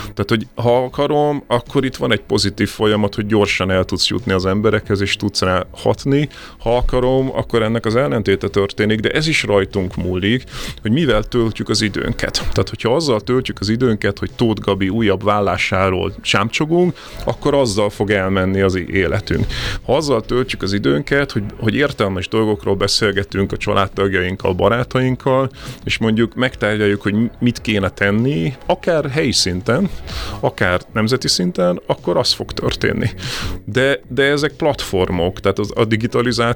[0.00, 4.32] tehát, hogy ha akarom, akkor itt van egy pozitív folyamat, hogy gyorsan el tudsz jutni
[4.32, 6.28] az emberekhez, és tudsz rá hatni,
[6.64, 10.44] Ha akarom, akkor ennek az ellentéte történik, de ez is rajtunk múlik,
[10.82, 12.32] hogy mivel töltjük az időnket.
[12.32, 18.10] Tehát, hogyha azzal töltjük az időnket, hogy Tóth Gabi újabb vállásáról sámcsogunk, akkor azzal fog
[18.10, 19.46] elmenni az életünk.
[19.82, 25.50] Ha azzal töltjük az időnket, hogy, hogy értelmes dolgokról beszélgetünk a családtagjainkkal, barátainkkal,
[25.84, 29.88] és mondjuk megtárgyaljuk, hogy mit kéne tenni, akár helyi szinten,
[30.40, 33.10] akár nemzeti szinten, akkor az fog történni.
[33.64, 36.52] De, de ezek platformok, tehát az, a digitalizáció...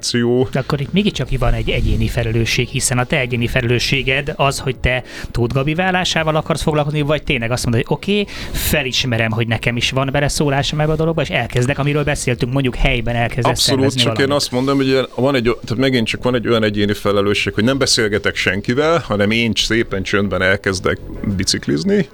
[0.50, 4.78] De akkor itt mégiscsak van egy egyéni felelősség, hiszen a te egyéni felelősséged az, hogy
[4.78, 9.46] te Tóth Gabi vállásával akarsz foglalkozni, vagy tényleg azt mondod, hogy oké, okay, felismerem, hogy
[9.46, 13.94] nekem is van beleszólásom ebbe a dologba, és elkezdek, amiről beszéltünk, mondjuk helyben elkezdek Abszolút,
[13.94, 14.26] csak valamit.
[14.26, 17.64] én azt mondom, hogy van egy, tehát megint csak van egy olyan egyéni felelősség, hogy
[17.64, 20.98] nem beszélgetek senkivel, hanem én szépen csöndben elkezdek
[21.36, 22.08] biciklizni,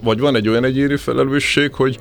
[0.00, 1.98] vagy van egy olyan egyéni felelősség, hogy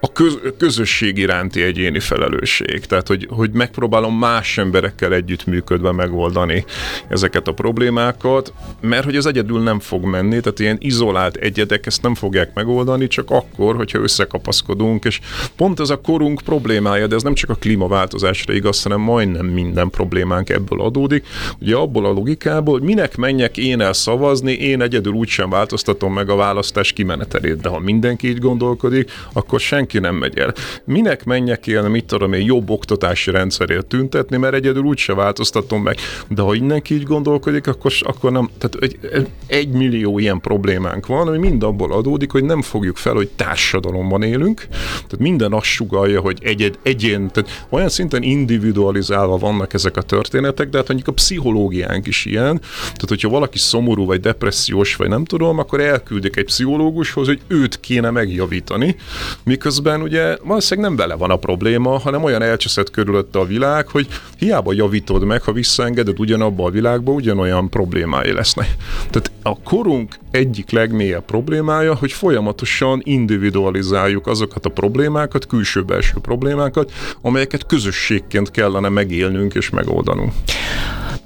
[0.00, 6.64] a köz, közösség iránti egyéni felelősség, tehát hogy, hogy megpróbálom más emberekkel együttműködve megoldani
[7.08, 12.02] ezeket a problémákat, mert hogy az egyedül nem fog menni, tehát ilyen izolált egyedek ezt
[12.02, 15.20] nem fogják megoldani, csak akkor, hogyha összekapaszkodunk, és
[15.56, 19.90] pont ez a korunk problémája, de ez nem csak a klímaváltozásra igaz, hanem majdnem minden
[19.90, 21.26] problémánk ebből adódik.
[21.60, 26.28] Ugye abból a logikából, hogy minek menjek én el szavazni, én egyedül úgysem változtatom meg
[26.28, 30.54] a választás kimenetelét, de ha mindenki így gondolkodik, akkor senki nem megy el.
[30.84, 35.96] Minek menjek én, mit tudom én, jobb oktatási rendszerért tüntetni, mert egyedül úgyse változtatom meg.
[36.28, 41.28] De ha mindenki így gondolkodik, akkor, akkor nem, tehát egy, egy millió ilyen problémánk van,
[41.28, 46.20] ami mind abból adódik, hogy nem fogjuk fel, hogy társadalomban élünk, tehát minden azt sugalja,
[46.20, 51.12] hogy egy, egyén, tehát olyan szinten individualizálva vannak ezek a történetek, de hát mondjuk a
[51.12, 56.44] pszichológiánk is ilyen, tehát hogyha valaki szomorú vagy depressziós, vagy nem tudom, akkor elküldik egy
[56.44, 58.96] pszichológushoz, hogy őt kéne megjavítani,
[59.44, 64.06] miközben ugye valószínűleg nem vele van a probléma, hanem olyan elcseszett körülötte a világ, hogy
[64.38, 68.76] hiába javítod meg, ha visszaengeded ugyanabba a világba, ugyanolyan problémái lesznek.
[69.10, 77.66] Tehát a korunk egyik legmélyebb problémája, hogy folyamatosan individualizáljuk azokat a problémákat, külső-belső problémákat, amelyeket
[77.66, 80.32] közösségként kellene megélnünk és megoldanunk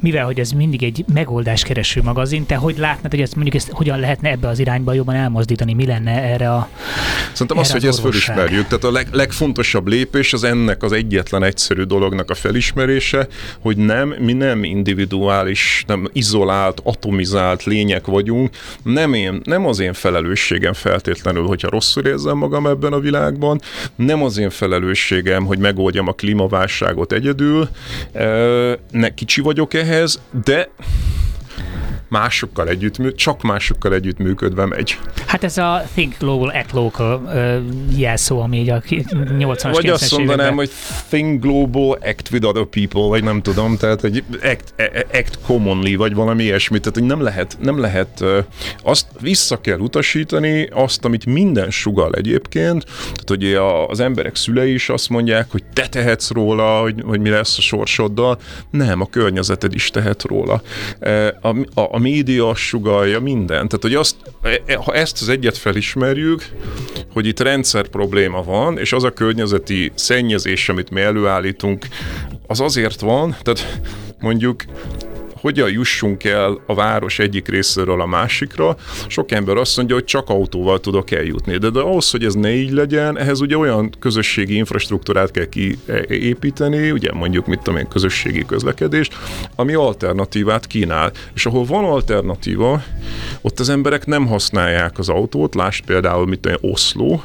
[0.04, 4.00] mivel hogy ez mindig egy megoldáskereső magazin, te hogy látnád, hogy ezt mondjuk ezt hogyan
[4.00, 6.68] lehetne ebbe az irányba jobban elmozdítani, mi lenne erre a
[7.32, 8.66] Szerintem az, hogy ezt felismerjük.
[8.66, 13.26] Tehát a leg, legfontosabb lépés az ennek az egyetlen egyszerű dolognak a felismerése,
[13.60, 18.50] hogy nem, mi nem individuális, nem izolált, atomizált lények vagyunk,
[18.82, 23.60] nem, én, nem az én felelősségem feltétlenül, hogyha rosszul érzem magam ebben a világban,
[23.96, 27.68] nem az én felelősségem, hogy megoldjam a klímaválságot egyedül,
[28.90, 29.93] ne, kicsi vagyok ehhez,
[30.32, 30.68] de
[32.14, 34.98] másokkal együtt, csak másokkal együtt működve megy.
[35.26, 40.10] Hát ez a Think Global, Act Local uh, jelszó, ami így a 80-as, Vagy azt
[40.10, 40.54] mondanám, években.
[40.54, 40.70] hogy
[41.08, 45.38] Think Global, Act with other people, vagy nem tudom, tehát hogy act, e, e, act
[45.46, 48.38] commonly, vagy valami ilyesmi, tehát hogy nem lehet, nem lehet uh,
[48.82, 53.54] azt vissza kell utasítani, azt, amit minden sugal egyébként, tehát hogy
[53.88, 57.60] az emberek szülei is azt mondják, hogy te tehetsz róla, hogy, hogy mi lesz a
[57.60, 58.38] sorsoddal,
[58.70, 60.62] nem, a környezeted is tehet róla.
[61.40, 63.68] A, a, a média sugalja mindent.
[63.68, 64.16] Tehát, hogy azt,
[64.66, 66.48] e, ha ezt az egyet felismerjük,
[67.12, 71.86] hogy itt rendszer probléma van, és az a környezeti szennyezés, amit mi előállítunk,
[72.46, 73.80] az azért van, tehát
[74.20, 74.64] mondjuk
[75.44, 78.76] hogyan jussunk el a város egyik részéről a másikra.
[79.06, 82.54] Sok ember azt mondja, hogy csak autóval tudok eljutni, de, de ahhoz, hogy ez ne
[82.54, 88.44] így legyen, ehhez ugye olyan közösségi infrastruktúrát kell kiépíteni, ugye mondjuk mit tudom én, közösségi
[88.46, 89.16] közlekedést,
[89.56, 91.12] ami alternatívát kínál.
[91.34, 92.82] És ahol van alternatíva,
[93.40, 97.22] ott az emberek nem használják az autót, lásd például, mit tudom, Oszló,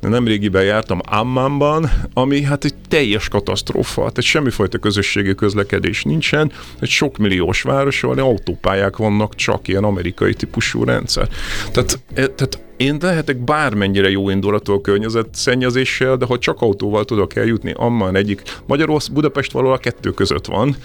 [0.00, 7.16] nemrégiben jártam Ammanban, ami hát egy teljes katasztrófa, tehát semmifajta közösségi közlekedés nincsen, egy sok
[7.16, 11.28] millió milliós város, ahol autópályák vannak, csak ilyen amerikai típusú rendszer.
[11.72, 17.36] Tehát, e, tehát én lehetek bármennyire jó indulatú a környezetszennyezéssel, de ha csak autóval tudok
[17.36, 20.76] eljutni, amman egyik Magyarország, Budapest valahol a kettő között van,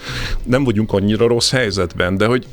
[0.43, 2.45] nem vagyunk annyira rossz helyzetben, de hogy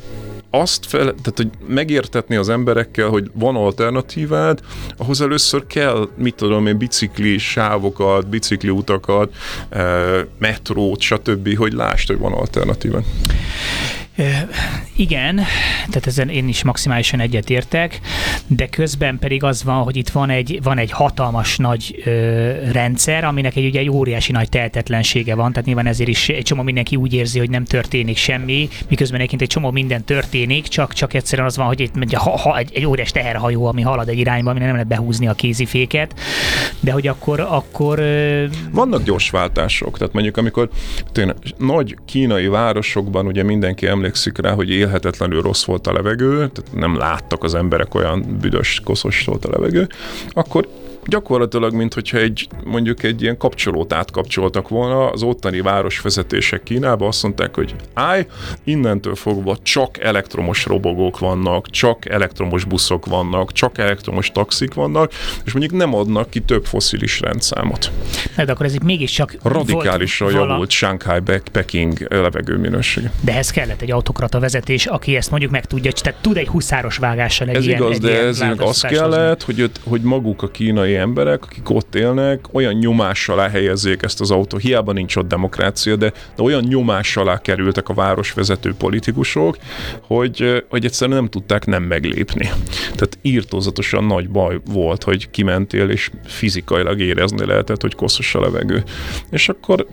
[0.49, 4.59] azt fel, tehát hogy megértetni az emberekkel, hogy van alternatívád,
[4.97, 9.33] ahhoz először kell, mit tudom én, bicikli sávokat, bicikli utakat,
[10.39, 13.01] metrót, stb., hogy lásd, hogy van alternatíva.
[14.95, 15.35] Igen,
[15.87, 17.99] tehát ezen én is maximálisan egyetértek,
[18.47, 23.23] de közben pedig az van, hogy itt van egy, van egy hatalmas nagy ö, rendszer,
[23.23, 26.95] aminek egy ugye egy óriási nagy tehetetlensége van, tehát nyilván ezért is egy csomó mindenki
[26.95, 31.47] úgy érzi, hogy nem történik semmi, miközben egyébként egy csomó minden történik, csak, csak egyszerűen
[31.47, 34.59] az van, hogy itt ha, ha, egy, egy óriás teherhajó, ami halad egy irányba, ami
[34.59, 36.19] nem lehet behúzni a kéziféket,
[36.79, 40.69] de hogy akkor, akkor ö, Vannak gyors váltások, tehát mondjuk amikor
[41.11, 44.05] tényleg nagy kínai városokban ugye mindenki emlékszik
[44.37, 49.25] rá, hogy élhetetlenül rossz volt a levegő, tehát nem láttak az emberek olyan büdös, koszos
[49.25, 49.87] volt a levegő,
[50.29, 50.67] akkor
[51.07, 57.23] gyakorlatilag, mint hogyha egy, mondjuk egy ilyen kapcsolót átkapcsoltak volna, az ottani városvezetések Kínába azt
[57.23, 58.25] mondták, hogy állj,
[58.63, 65.11] innentől fogva csak elektromos robogók vannak, csak elektromos buszok vannak, csak elektromos taxik vannak,
[65.45, 67.91] és mondjuk nem adnak ki több foszilis rendszámot.
[68.35, 71.19] de akkor ez itt mégiscsak Radikálisan volt javult Shanghai,
[71.51, 73.11] Peking levegőminősége.
[73.21, 76.97] De ehhez kellett egy autokrata vezetés, aki ezt mondjuk meg tudja, tehát tud egy huszáros
[76.97, 78.97] vágással egy Ez ilyen, igaz, egy de ilyen ez az változtatást hozni.
[78.97, 84.21] kellett, hogy, hogy maguk a kínai emberek, akik ott élnek, olyan nyomás alá helyezzék ezt
[84.21, 84.57] az autó.
[84.57, 89.57] Hiába nincs ott demokrácia, de, de olyan nyomás alá kerültek a városvezető politikusok,
[90.01, 92.49] hogy, hogy egyszerűen nem tudták nem meglépni.
[92.81, 98.83] Tehát írtózatosan nagy baj volt, hogy kimentél, és fizikailag érezni lehetett, hogy koszos a levegő.
[99.29, 99.87] És akkor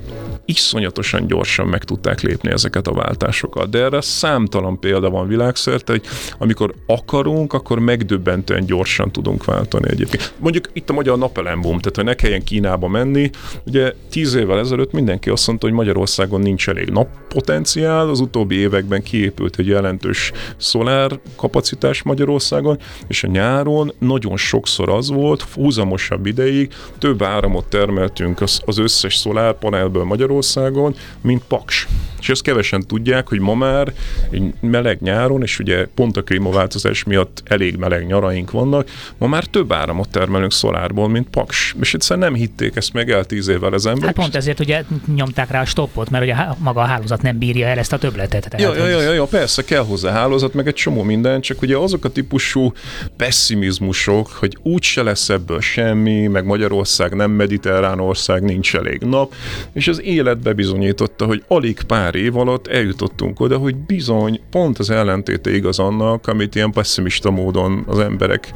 [0.45, 3.71] iszonyatosan gyorsan meg tudták lépni ezeket a váltásokat.
[3.71, 6.03] De erre számtalan példa van világszerte, hogy
[6.38, 10.33] amikor akarunk, akkor megdöbbentően gyorsan tudunk váltani egyébként.
[10.38, 13.31] Mondjuk itt a magyar napelembum, tehát hogy ne kelljen Kínába menni.
[13.67, 19.03] Ugye tíz évvel ezelőtt mindenki azt mondta, hogy Magyarországon nincs elég nappotenciál, az utóbbi években
[19.03, 26.73] kiépült egy jelentős szolár kapacitás Magyarországon, és a nyáron nagyon sokszor az volt, húzamosabb ideig
[26.99, 31.87] több áramot termeltünk az, az összes szolárpanelből Magyarországon, mint Paks.
[32.21, 33.93] És ezt kevesen tudják, hogy ma már
[34.31, 39.45] egy meleg nyáron, és ugye pont a klímaváltozás miatt elég meleg nyaraink vannak, ma már
[39.45, 41.75] több áramot termelünk szolárból, mint Paks.
[41.81, 44.17] És egyszerűen nem hitték ezt meg el tíz évvel az emberek.
[44.17, 44.83] Hát pont ezért ugye
[45.15, 48.49] nyomták rá a stoppot, mert ugye maga a hálózat nem bírja el ezt a töbletet.
[48.49, 51.77] Tehát, Ja, ja, ja, ja, persze kell hozzá hálózat, meg egy csomó minden, csak ugye
[51.77, 52.73] azok a típusú
[53.17, 59.35] pessimizmusok, hogy úgyse lesz ebből semmi, meg Magyarország nem mediterrán ország, nincs elég nap,
[59.73, 64.91] és az élet bebizonyította, hogy alig pár év alatt eljutottunk oda, hogy bizony pont az
[64.91, 68.53] ellentéte igaz annak, amit ilyen pessimista módon az emberek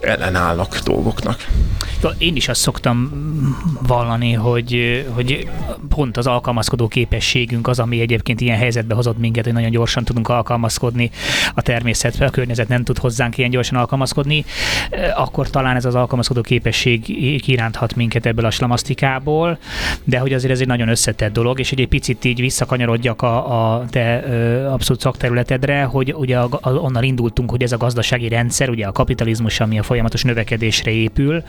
[0.00, 1.46] ellenállnak dolgoknak.
[2.18, 3.10] Én is azt szoktam
[3.86, 5.48] vallani, hogy, hogy
[5.88, 10.28] pont az alkalmazkodó képességünk az, ami egyébként ilyen helyzetbe hozott minket, hogy nagyon gyorsan tudunk
[10.28, 11.10] alkalmazkodni
[11.54, 14.44] a természetbe, a környezet nem tud hozzánk ilyen gyorsan alkalmazkodni,
[15.16, 17.02] akkor talán ez az alkalmazkodó képesség
[17.42, 19.58] kiránthat minket ebből a slamasztikából,
[20.04, 23.84] de hogy azért ez egy nagyon összetett dolog, és egy picit így visszakanyarodjak a, a
[23.90, 24.16] te
[24.72, 29.60] abszolút szakterületedre, hogy ugye a, onnan indultunk, hogy ez a gazdasági rendszer, ugye a kapitalizmus,
[29.60, 31.42] ami a folyamatos növekedésre épül,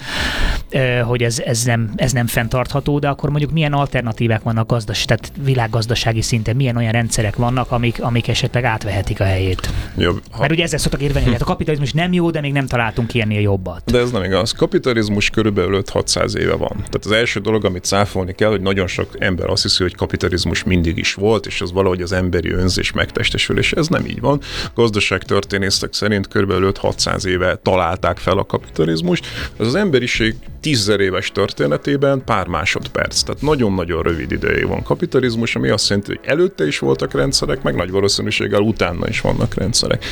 [1.05, 5.31] hogy ez, ez, nem, ez nem fenntartható, de akkor mondjuk milyen alternatívák vannak gazdas, tehát
[5.43, 9.69] világgazdasági szinten, milyen olyan rendszerek vannak, amik, amik esetleg átvehetik a helyét.
[9.97, 10.39] Jobb, ha...
[10.39, 13.13] Mert ugye ezzel szoktak érvelni, hogy hát a kapitalizmus nem jó, de még nem találtunk
[13.13, 13.91] ilyennél jobbat.
[13.91, 14.51] De ez nem igaz.
[14.51, 16.75] Kapitalizmus körülbelül 5-600 éve van.
[16.75, 20.63] Tehát az első dolog, amit cáfolni kell, hogy nagyon sok ember azt hiszi, hogy kapitalizmus
[20.63, 23.71] mindig is volt, és az valahogy az emberi önzés megtestesülés.
[23.71, 24.39] Ez nem így van.
[24.75, 29.25] Gazdaságtörténészek szerint körülbelül 5-600 éve találták fel a kapitalizmust.
[29.59, 33.21] Ez az emberiség tízzer éves történetében pár másodperc.
[33.21, 37.75] Tehát nagyon-nagyon rövid ideig van kapitalizmus, ami azt jelenti, hogy előtte is voltak rendszerek, meg
[37.75, 40.05] nagy valószínűséggel utána is vannak rendszerek.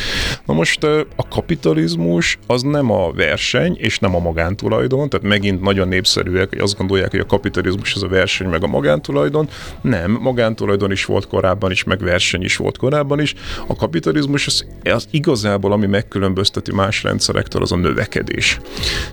[0.45, 0.83] Na most
[1.15, 6.59] a kapitalizmus az nem a verseny, és nem a magántulajdon, tehát megint nagyon népszerűek, hogy
[6.59, 9.49] azt gondolják, hogy a kapitalizmus az a verseny, meg a magántulajdon.
[9.81, 13.33] Nem, magántulajdon is volt korábban is, meg verseny is volt korábban is.
[13.67, 17.75] A kapitalizmus az, az igazából, ami megkülönbözteti más rendszerektől, az a
[18.07, 18.59] növekedés.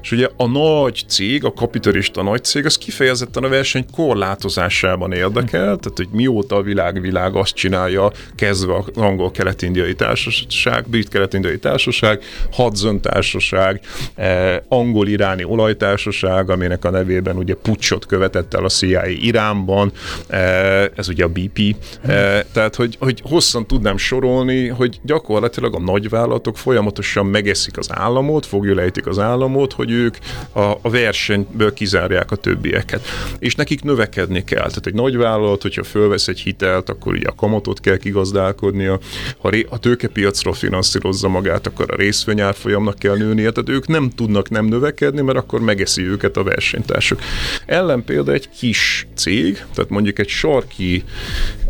[0.03, 5.61] És ugye a nagy cég, a kapitalista nagy cég, az kifejezetten a verseny korlátozásában érdekel,
[5.61, 11.59] tehát hogy mióta a világ világ azt csinálja, kezdve az angol kelet-indiai társaság, brit kelet-indiai
[11.59, 13.81] társaság, Hudson társaság,
[14.15, 19.93] eh, angol-iráni olajtársaság, aminek a nevében ugye pucsot követett el a CIA Iránban,
[20.27, 25.81] eh, ez ugye a BP, eh, tehát hogy, hogy hosszan tudnám sorolni, hogy gyakorlatilag a
[25.81, 30.17] nagyvállalatok folyamatosan megeszik az államot, fogjuk rejtik az államot, hogy ők
[30.53, 33.07] a, a versenyből kizárják a többieket.
[33.39, 34.69] És nekik növekedni kell.
[34.69, 38.99] Tehát egy nagy vállalat, hogyha fölvesz egy hitelt, akkor ugye a kamatot kell kigazdálkodnia.
[39.39, 43.51] Ha a tőkepiacról finanszírozza magát, akkor a részvényárfolyamnak kell nőnie.
[43.51, 47.21] Tehát ők nem tudnak nem növekedni, mert akkor megeszi őket a versenytársak.
[47.67, 51.05] Ellen például egy kis cég, tehát mondjuk egy sarki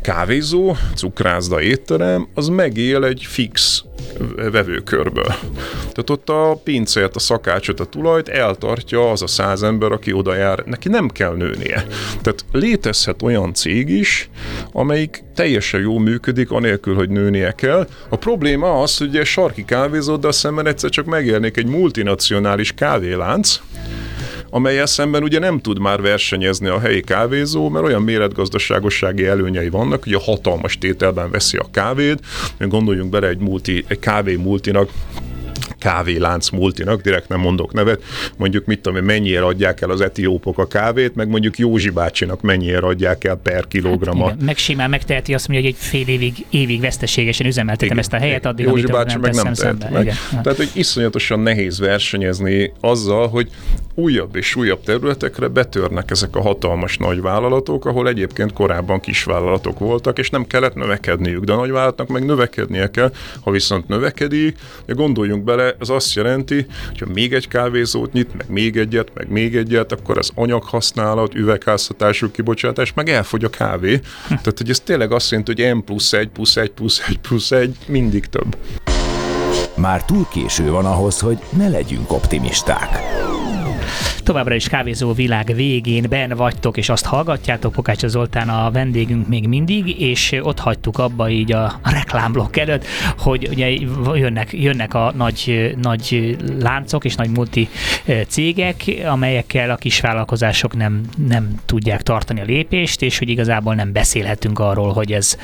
[0.02, 3.84] kávézó, cukrászda étterem, az megél egy fix
[4.50, 5.34] vevőkörből.
[5.78, 10.34] Tehát ott a pincért, a szakácsot, a tulajt eltartja az a száz ember, aki oda
[10.34, 11.86] jár, neki nem kell nőnie.
[12.22, 14.30] Tehát létezhet olyan cég is,
[14.72, 17.88] amelyik teljesen jól működik, anélkül, hogy nőnie kell.
[18.08, 23.60] A probléma az, hogy egy sarki kávézóddal szemben egyszer csak megérnék egy multinacionális kávélánc,
[24.54, 30.02] amelyel szemben ugye nem tud már versenyezni a helyi kávézó, mert olyan méretgazdaságossági előnyei vannak,
[30.02, 32.18] hogy a hatalmas tételben veszi a kávét,
[32.58, 34.90] gondoljunk bele egy, multi, egy kávé multinak,
[35.78, 38.02] kávélánc multinak, direkt nem mondok nevet,
[38.36, 42.78] mondjuk mit tudom, mennyire adják el az etiópok a kávét, meg mondjuk Józsi bácsinak mennyire
[42.78, 44.28] adják el per kilogramma.
[44.28, 48.12] Hát meg simán megteheti azt mondja, hogy egy fél évig, évig veszteségesen üzemeltetem igen, ezt
[48.12, 50.02] a helyet, addig, Józsi bácsi nem meg nem tehet meg.
[50.02, 50.16] Igen.
[50.30, 53.48] Tehát, hogy iszonyatosan nehéz versenyezni azzal, hogy
[53.94, 60.30] újabb és újabb területekre betörnek ezek a hatalmas nagyvállalatok, ahol egyébként korábban kisvállalatok voltak, és
[60.30, 63.12] nem kellett növekedniük, de a nagyvállalatnak meg növekednie kell.
[63.40, 68.46] Ha viszont növekedik, gondoljunk bele, ez azt jelenti, hogy ha még egy kávézót nyit, meg
[68.48, 74.00] még egyet, meg még egyet, akkor az anyaghasználat, üvegházhatású kibocsátás, meg elfogy a kávé.
[74.28, 77.50] Tehát, hogy ez tényleg azt jelenti, hogy M plusz 1 plusz 1 plusz 1 plusz
[77.50, 78.56] 1 mindig több.
[79.76, 82.88] Már túl késő van ahhoz, hogy ne legyünk optimisták.
[84.24, 89.48] Továbbra is kávézó világ végén ben vagytok, és azt hallgatjátok, Pokácsa Zoltán a vendégünk még
[89.48, 92.86] mindig, és ott hagytuk abba így a reklámblokk előtt,
[93.18, 93.68] hogy ugye
[94.14, 97.68] jönnek, jönnek a nagy, nagy láncok és nagy multi
[98.26, 104.58] cégek, amelyekkel a kisvállalkozások nem, nem tudják tartani a lépést, és hogy igazából nem beszélhetünk
[104.58, 105.36] arról, hogy ez,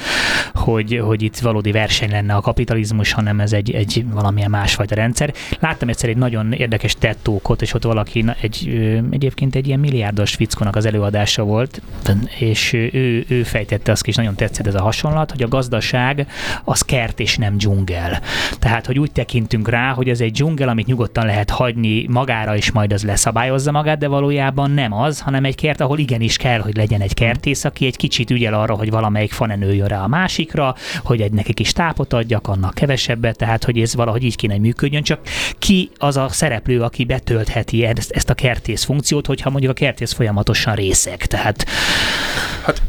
[0.55, 5.35] hogy, hogy itt valódi verseny lenne a kapitalizmus, hanem ez egy, egy valamilyen másfajta rendszer.
[5.59, 8.69] Láttam egyszer egy nagyon érdekes tettókot, és ott valaki egy
[9.11, 11.83] egyébként egy ilyen milliárdos fickónak az előadása volt,
[12.39, 16.27] és ő, ő fejtette azt is, nagyon tetszett ez a hasonlat, hogy a gazdaság
[16.65, 18.21] az kert és nem dzsungel.
[18.59, 22.71] Tehát, hogy úgy tekintünk rá, hogy ez egy dzsungel, amit nyugodtan lehet hagyni magára, és
[22.71, 26.77] majd az leszabályozza magát, de valójában nem az, hanem egy kert, ahol igenis kell, hogy
[26.77, 30.75] legyen egy kertész, aki egy kicsit ügyel arra, hogy valamelyik fa nőjön rá a másikra,
[31.03, 35.03] hogy egy neki kis tápot adjak, annak kevesebbet, tehát hogy ez valahogy így kéne, működjön,
[35.03, 35.21] csak
[35.59, 39.75] ki az a szereplő, aki betöltheti ezt, ezt a kert kertész funkciót, hogyha mondjuk a
[39.75, 41.27] kertész folyamatosan részek.
[41.27, 41.65] Tehát...
[42.63, 42.83] Hát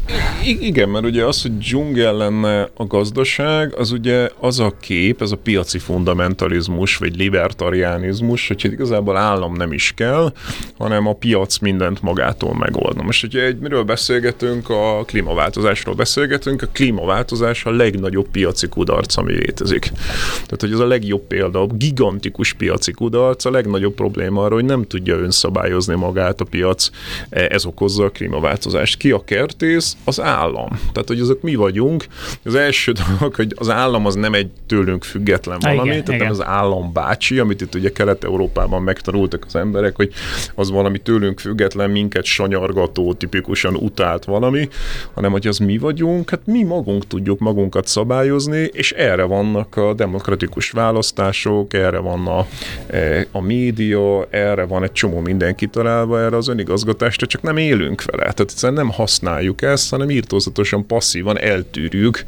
[0.44, 5.30] igen, mert ugye az, hogy dzsungel lenne a gazdaság, az ugye az a kép, ez
[5.30, 10.32] a piaci fundamentalizmus, vagy libertariánizmus, hogy igazából állam nem is kell,
[10.78, 13.04] hanem a piac mindent magától megold.
[13.04, 19.32] Most, hogyha egy, miről beszélgetünk, a klímaváltozásról beszélgetünk, a klímaváltozás a legnagyobb piaci kudarc, ami
[19.32, 19.92] létezik.
[20.32, 24.64] Tehát, hogy ez a legjobb példa, a gigantikus piaci kudarc, a legnagyobb probléma arra, hogy
[24.64, 26.88] nem tudja önszabályozni szabályozni magát a piac,
[27.30, 28.96] e, ez okozza a klímaváltozást.
[28.96, 29.96] Ki a kertész?
[30.04, 30.68] Az állam.
[30.92, 32.04] Tehát, hogy azok mi vagyunk.
[32.44, 36.32] Az első dolog, hogy az állam az nem egy tőlünk független valami, igen, tehát igen.
[36.32, 40.12] az állam bácsi, amit itt ugye Kelet-Európában megtanultak az emberek, hogy
[40.54, 44.68] az valami tőlünk független, minket sanyargató, tipikusan utált valami,
[45.14, 49.94] hanem hogy az mi vagyunk, hát mi magunk tudjuk magunkat szabályozni, és erre vannak a
[49.94, 52.46] demokratikus választások, erre van a,
[52.86, 57.56] e, a média, erre van egy csomó minden minden kitalálva erre az önigazgatásra, csak nem
[57.56, 58.22] élünk vele.
[58.22, 62.24] Tehát egyszerűen nem használjuk ezt, hanem írtózatosan passzívan eltűrjük,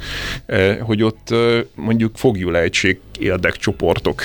[0.46, 4.22] eh, hogy ott eh, mondjuk fogjulejtsék érdekcsoportok.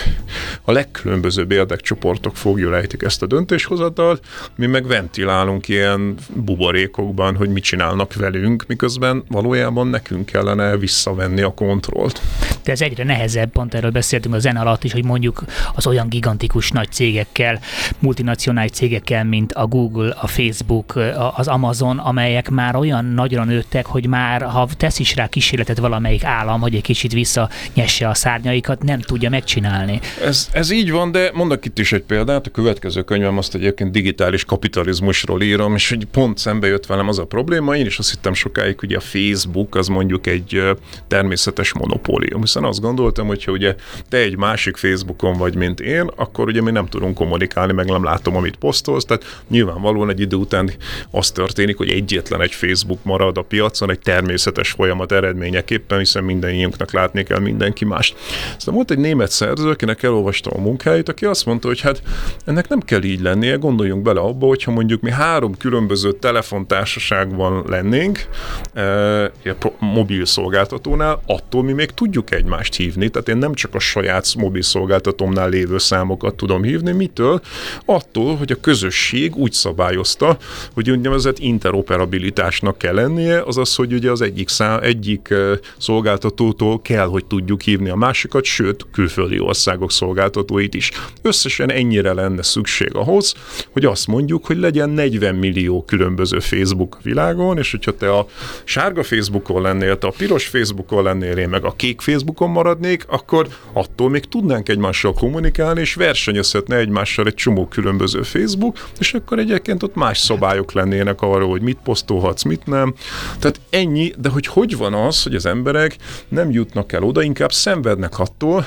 [0.64, 4.24] A legkülönbözőbb érdekcsoportok fogjulejtik ezt a döntéshozatalt,
[4.56, 11.54] mi meg ventilálunk ilyen buborékokban, hogy mit csinálnak velünk, miközben valójában nekünk kellene visszavenni a
[11.54, 12.22] kontrollt.
[12.70, 15.44] De ez egyre nehezebb, pont erről beszéltünk a zen alatt is, hogy mondjuk
[15.76, 17.60] az olyan gigantikus nagy cégekkel,
[18.00, 20.96] multinacionális cégekkel, mint a Google, a Facebook,
[21.36, 26.24] az Amazon, amelyek már olyan nagyra nőttek, hogy már ha tesz is rá kísérletet valamelyik
[26.24, 30.00] állam, hogy egy kicsit visszanyesse a szárnyaikat, nem tudja megcsinálni.
[30.24, 32.48] Ez, ez így van, de mondok itt is egy példát.
[32.48, 37.20] A következő könyvem azt egyébként digitális kapitalizmusról írom, és hogy pont szembe jött velem az
[37.20, 37.76] a probléma.
[37.76, 40.62] Én is azt hittem sokáig, hogy a Facebook az mondjuk egy
[41.08, 43.76] természetes monopólium, hiszen egyszerűen azt gondoltam, hogy ha ugye
[44.10, 48.04] te egy másik Facebookon vagy, mint én, akkor ugye mi nem tudunk kommunikálni, meg nem
[48.04, 50.72] látom, amit posztolsz, tehát nyilvánvalóan egy idő után
[51.12, 56.92] az történik, hogy egyetlen egy Facebook marad a piacon, egy természetes folyamat eredményeképpen, hiszen mindannyiunknak
[56.92, 58.16] látni kell mindenki mást.
[58.58, 62.02] Aztán volt egy német szerző, akinek elolvastam a munkáit, aki azt mondta, hogy hát
[62.46, 68.28] ennek nem kell így lennie, gondoljunk bele abba, hogyha mondjuk mi három különböző telefontársaságban lennénk,
[68.74, 69.32] e,
[69.80, 74.62] mobil szolgáltatónál, attól mi még tudjuk egymást hívni, tehát én nem csak a saját mobil
[74.62, 77.42] szolgáltatómnál lévő számokat tudom hívni, mitől?
[77.86, 80.38] Attól, hogy a közösség úgy szabályozta,
[80.74, 85.34] hogy úgynevezett interoperabilitásnak kell lennie, azaz, hogy ugye az egyik, szá, egyik
[85.78, 90.92] szolgáltatótól kell, hogy tudjuk hívni a másikat, sőt, külföldi országok szolgáltatóit is.
[91.22, 93.34] Összesen ennyire lenne szükség ahhoz,
[93.72, 98.28] hogy azt mondjuk, hogy legyen 40 millió különböző Facebook világon, és hogyha te a
[98.64, 103.48] sárga Facebookon lennél, te a piros Facebookon lennél, én meg a kék Facebookon maradnék, akkor
[103.74, 109.84] attól még tudnánk egymással kommunikálni, és versenyezhetne egymással egy csomó különböző Facebook, és akkor egyébként
[109.84, 112.94] ott más szabályok lennének arról, hogy mit posztolhatsz, mit nem.
[113.40, 115.96] Tehát ennyi, de hogy hogy van az, hogy az emberek
[116.28, 118.66] nem jutnak el oda, inkább szenvednek attól,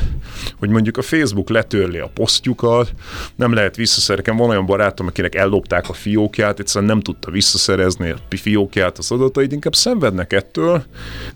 [0.59, 2.93] hogy mondjuk a Facebook letörli a posztjukat,
[3.37, 4.37] nem lehet visszaszerezni.
[4.37, 9.53] Van olyan barátom, akinek ellopták a fiókját, egyszerűen nem tudta visszaszerezni a fiókját, az adatait,
[9.53, 10.85] inkább szenvednek ettől,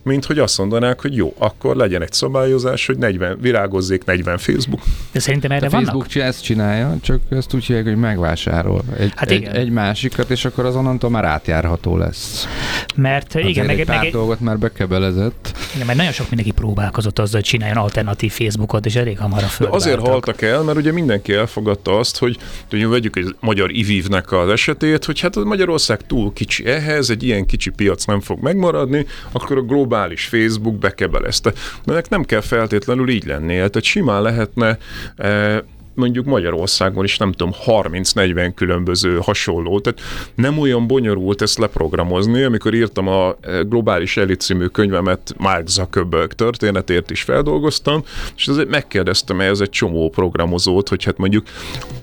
[0.02, 4.80] mint hogy azt mondanák, hogy jó, akkor legyen egy szabályozás, hogy 40, virágozzék 40 Facebook.
[5.12, 5.86] De szerintem erre a vannak?
[5.86, 10.44] Facebook ezt csinálja, csak ezt úgy hívják, hogy megvásárol egy, hát egy, egy másikat, és
[10.44, 12.46] akkor az onnantól már átjárható lesz.
[12.94, 15.52] Mert Azért igen, meg, egy pár meg, dolgot már bekebelezett.
[15.74, 19.46] Igen, mert nagyon sok mindenki próbálkozott azzal, hogy csináljon alternatív Facebookot, és elég hamar a
[19.46, 22.38] földbe Azért haltak el, mert ugye mindenki elfogadta azt, hogy
[22.70, 27.46] hogy vegyük egy magyar ivívnek az esetét, hogy hát Magyarország túl kicsi ehhez, egy ilyen
[27.46, 31.52] kicsi piac nem fog megmaradni, akkor a globális Facebook bekebelezte.
[31.84, 34.78] De ennek nem kell feltétlenül így lennie, tehát simán lehetne
[35.16, 35.58] eh,
[35.96, 40.00] mondjuk Magyarországon is nem tudom, 30-40 különböző hasonló, tehát
[40.34, 46.32] nem olyan bonyolult ezt leprogramozni, amikor írtam a e, Globális Elit című könyvemet, Mark Zuckerberg
[46.32, 48.02] történetért is feldolgoztam,
[48.36, 51.46] és azért megkérdeztem ez egy csomó programozót, hogy hát mondjuk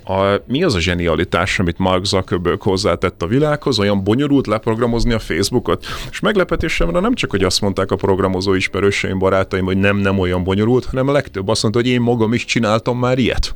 [0.06, 5.20] a, mi az a zsenialitás, amit Mark Zuckerberg hozzátett a világhoz, olyan bonyolult leprogramozni a
[5.20, 5.86] Facebookot.
[6.12, 10.44] És meglepetésemre nem csak, hogy azt mondták a programozó ismerőseim, barátaim, hogy nem, nem olyan
[10.44, 13.54] bonyolult, hanem a legtöbb azt mondta, hogy én magam is csináltam már ilyet.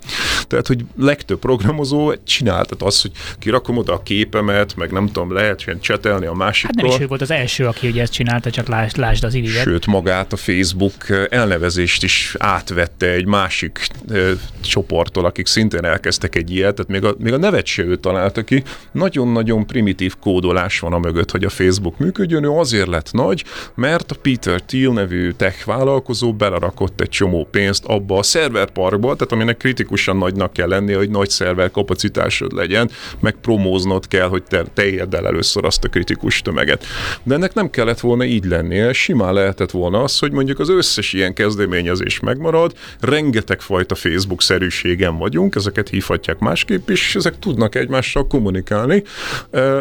[0.47, 5.63] Tehát, hogy legtöbb programozó csináltat azt, hogy kirakom oda a képemet, meg nem tudom, lehet
[5.63, 6.73] hogy csetelni a másikkal.
[6.75, 9.33] Hát nem is ő volt az első, aki ugye ezt csinálta, csak lásd, lásd az
[9.33, 9.63] irigyet.
[9.63, 16.51] Sőt, magát a Facebook elnevezést is átvette egy másik ö, csoporttól, akik szintén elkezdtek egy
[16.51, 18.63] ilyet, tehát még a, még a nevet se ő találta ki.
[18.91, 22.43] Nagyon-nagyon primitív kódolás van a mögött, hogy a Facebook működjön.
[22.43, 23.43] Ő azért lett nagy,
[23.75, 29.31] mert a Peter Thiel nevű tech vállalkozó belerakott egy csomó pénzt abba a szerverparkba, tehát
[29.31, 32.89] aminek kritikusan nagynak kell lennie, hogy nagy szerver kapacitásod legyen,
[33.19, 36.85] meg promóznod kell, hogy te, te érd el először azt a kritikus tömeget.
[37.23, 41.13] De ennek nem kellett volna így lennie, simán lehetett volna az, hogy mondjuk az összes
[41.13, 49.03] ilyen kezdeményezés megmarad, rengeteg fajta Facebook-szerűségen vagyunk, ezeket hívhatják másképp is, ezek tudnak egymással kommunikálni,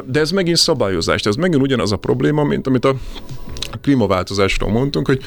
[0.06, 2.94] de ez megint szabályozás, ez megint ugyanaz a probléma, mint amit a
[3.82, 5.20] klímaváltozásról mondtunk, hogy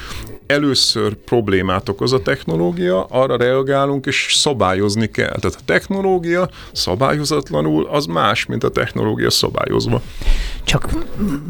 [0.50, 5.36] először problémát okoz a technológia, arra reagálunk, és szabályozni kell.
[5.38, 10.02] Tehát a technológia szabályozatlanul az más, mint a technológia szabályozva.
[10.64, 10.88] Csak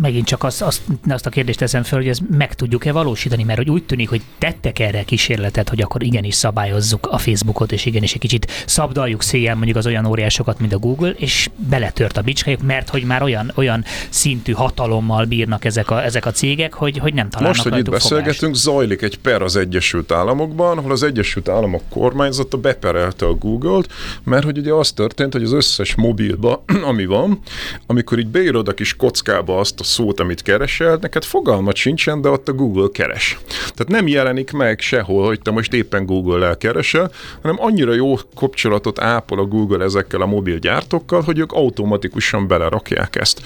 [0.01, 3.59] megint csak azt, azt, azt a kérdést teszem fel, hogy ezt meg tudjuk-e valósítani, mert
[3.59, 8.15] hogy úgy tűnik, hogy tettek erre kísérletet, hogy akkor igenis szabályozzuk a Facebookot, és igenis
[8.15, 12.63] egy kicsit szabdaljuk széjjel mondjuk az olyan óriásokat, mint a Google, és beletört a bicskájuk,
[12.63, 17.15] mert hogy már olyan, olyan szintű hatalommal bírnak ezek a, ezek a cégek, hogy, hogy
[17.15, 21.03] nem találnak Most, hogy itt beszélgetünk, zajlik zajlik egy per az Egyesült Államokban, ahol az
[21.03, 23.89] Egyesült Államok kormányzata beperelte a Google-t,
[24.25, 27.41] mert hogy ugye az történt, hogy az összes mobilba, ami van,
[27.87, 32.29] amikor így beírod a kis kockába azt a szót, amit keresel, neked fogalmat sincsen, de
[32.29, 33.39] ott a Google keres.
[33.47, 37.11] Tehát nem jelenik meg sehol, hogy te most éppen Google-el keresel,
[37.43, 43.17] hanem annyira jó kapcsolatot ápol a Google ezekkel a mobil gyártókkal, hogy ők automatikusan belerakják
[43.17, 43.41] ezt.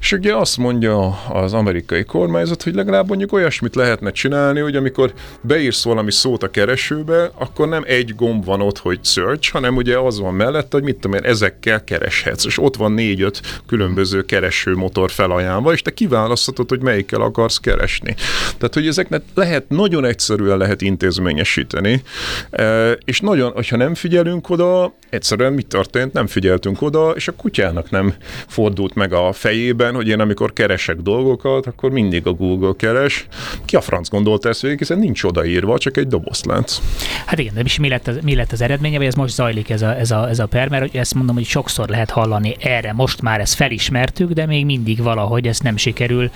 [0.00, 5.12] És ugye azt mondja az amerikai kormányzat, hogy legalább mondjuk olyasmit lehetne csinálni, hogy amikor
[5.40, 9.98] beírsz valami szót a keresőbe, akkor nem egy gomb van ott, hogy search, hanem ugye
[9.98, 15.10] az van mellett, hogy mit tudom én, ezekkel kereshetsz, és ott van négy-öt különböző keresőmotor
[15.10, 18.14] felajánlva, és te kiválaszthatod, hogy melyikkel akarsz keresni.
[18.58, 22.02] Tehát, hogy ezeknek lehet, nagyon egyszerűen lehet intézményesíteni,
[22.50, 27.32] e, és nagyon, hogyha nem figyelünk oda, egyszerűen mi történt, nem figyeltünk oda, és a
[27.32, 28.14] kutyának nem
[28.46, 33.26] fordult meg a fejébe, értelemben, hogy én amikor keresek dolgokat, akkor mindig a Google keres.
[33.64, 36.78] Ki a franc gondolta ezt végig, hiszen nincs odaírva, csak egy dobozlánc.
[37.26, 39.82] Hát igen, de mi lett az, mi lett az eredménye, vagy ez most zajlik ez
[39.82, 43.22] a, ez a, ez a per, mert ezt mondom, hogy sokszor lehet hallani erre, most
[43.22, 46.30] már ezt felismertük, de még mindig valahogy ezt nem sikerül.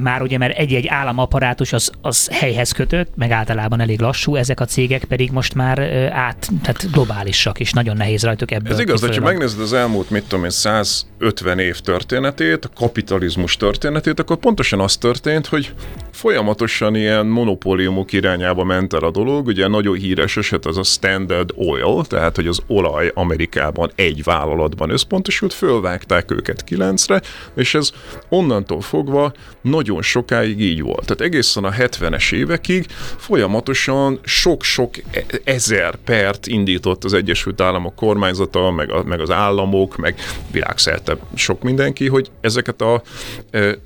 [0.00, 4.64] Már ugye, mert egy-egy államaparátus az, az helyhez kötött, meg általában elég lassú, ezek a
[4.64, 5.78] cégek pedig most már
[6.12, 8.72] át, tehát globálisak, és nagyon nehéz rajtuk ebből.
[8.72, 13.56] Ez igaz, de ha megnézed az elmúlt, mit tudom én, 150 év történetét, a kapitalizmus
[13.56, 15.72] történetét, akkor pontosan az történt, hogy
[16.10, 19.46] folyamatosan ilyen monopóliumok irányába ment el a dolog.
[19.46, 24.90] Ugye nagyon híres eset az a Standard Oil, tehát hogy az olaj Amerikában egy vállalatban
[24.90, 27.22] összpontosult, fölvágták őket kilencre,
[27.54, 27.90] és ez
[28.28, 31.04] onnantól fogva nagyon sokáig így volt.
[31.04, 34.94] Tehát egészen a 70-es évekig folyamatosan sok-sok
[35.44, 40.14] ezer pert indított az Egyesült Államok kormányzata, meg, a, meg az államok, meg
[40.50, 43.02] világszerte sok mindenki, hogy ezeket a
[43.50, 43.78] e,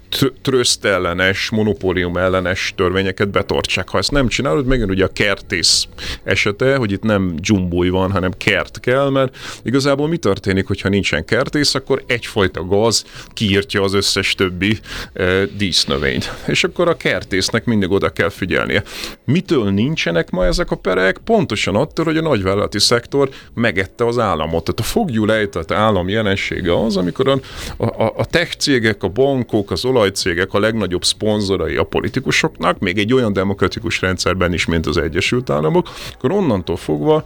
[0.43, 3.89] trösztellenes, monopólium ellenes törvényeket betartsák.
[3.89, 5.87] Ha ezt nem csinálod, megint ugye a kertész
[6.25, 11.25] esete, hogy itt nem dzsumbúj van, hanem kert kell, mert igazából mi történik, hogyha nincsen
[11.25, 14.79] kertész, akkor egyfajta gaz kiírtja az összes többi
[15.13, 16.33] e, dísznövényt.
[16.47, 18.83] És akkor a kertésznek mindig oda kell figyelnie.
[19.25, 21.19] Mitől nincsenek ma ezek a perek?
[21.25, 24.65] Pontosan attól, hogy a nagyvállalati szektor megette az államot.
[24.65, 27.39] Tehát a fogjulejtett állam jelensége az, amikor a,
[27.77, 33.13] a, a tech cégek, a bankok, az olajcégek a legnagyobb szponzorai a politikusoknak, még egy
[33.13, 37.25] olyan demokratikus rendszerben is, mint az Egyesült Államok, akkor onnantól fogva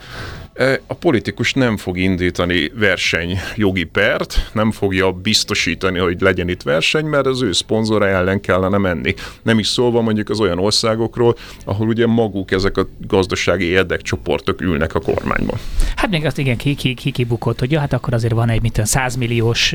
[0.86, 7.26] a politikus nem fog indítani versenyjogi pert, nem fogja biztosítani, hogy legyen itt verseny, mert
[7.26, 9.14] az ő szponzora ellen kellene menni.
[9.42, 14.94] Nem is szólva mondjuk az olyan országokról, ahol ugye maguk ezek a gazdasági érdekcsoportok ülnek
[14.94, 15.58] a kormányban.
[15.96, 18.62] Hát még azt igen, ki, ki, ki kibukott, hogy ja, hát akkor azért van egy
[18.62, 19.74] mit 100 milliós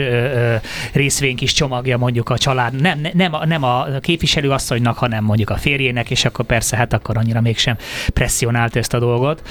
[0.94, 6.12] részvény kis csomagja mondjuk a család, nem, nem, nem a képviselőasszonynak, hanem mondjuk a férjének,
[6.12, 7.76] és akkor persze hát akkor annyira mégsem
[8.14, 9.42] presszionált ezt a dolgot.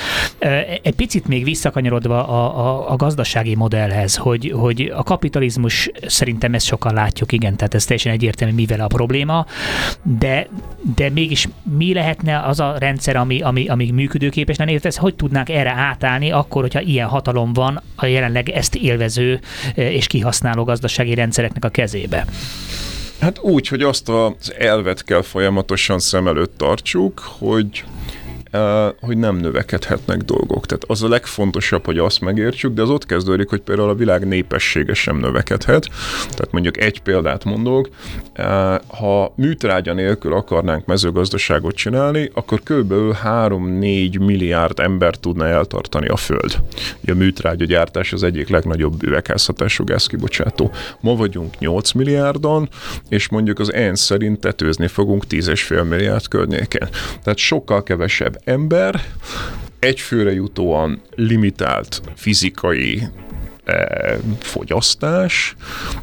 [0.83, 6.55] Egy picit picit még visszakanyarodva a, a, a gazdasági modellhez, hogy, hogy a kapitalizmus szerintem
[6.55, 9.47] ezt sokan látjuk, igen, tehát ez teljesen egyértelmű, mivel a probléma,
[10.03, 10.49] de,
[10.97, 15.49] de mégis mi lehetne az a rendszer, ami, ami, ami működőképes lenne, ez hogy tudnánk
[15.49, 19.41] erre átállni, akkor, hogyha ilyen hatalom van a jelenleg ezt élvező
[19.75, 22.27] eh, és kihasználó gazdasági rendszereknek a kezébe?
[23.21, 27.85] Hát úgy, hogy azt az elvet kell folyamatosan szem előtt tartsuk, hogy
[29.01, 30.67] hogy nem növekedhetnek dolgok.
[30.67, 34.27] Tehát az a legfontosabb, hogy azt megértsük, de az ott kezdődik, hogy például a világ
[34.27, 35.89] népessége sem növekedhet.
[36.21, 37.89] Tehát mondjuk egy példát mondok,
[38.87, 42.93] ha műtrágya nélkül akarnánk mezőgazdaságot csinálni, akkor kb.
[43.25, 46.59] 3-4 milliárd ember tudna eltartani a Föld.
[47.07, 50.71] A műtrágya gyártás az egyik legnagyobb üvegházhatású gázkibocsátó.
[51.01, 52.69] Ma vagyunk 8 milliárdon,
[53.09, 56.89] és mondjuk az ENSZ szerint tetőzni fogunk 10,5 milliárd környéken.
[57.23, 59.01] Tehát sokkal kevesebb ember
[59.79, 63.03] egyfőre jutóan limitált fizikai
[64.39, 65.57] fogyasztás,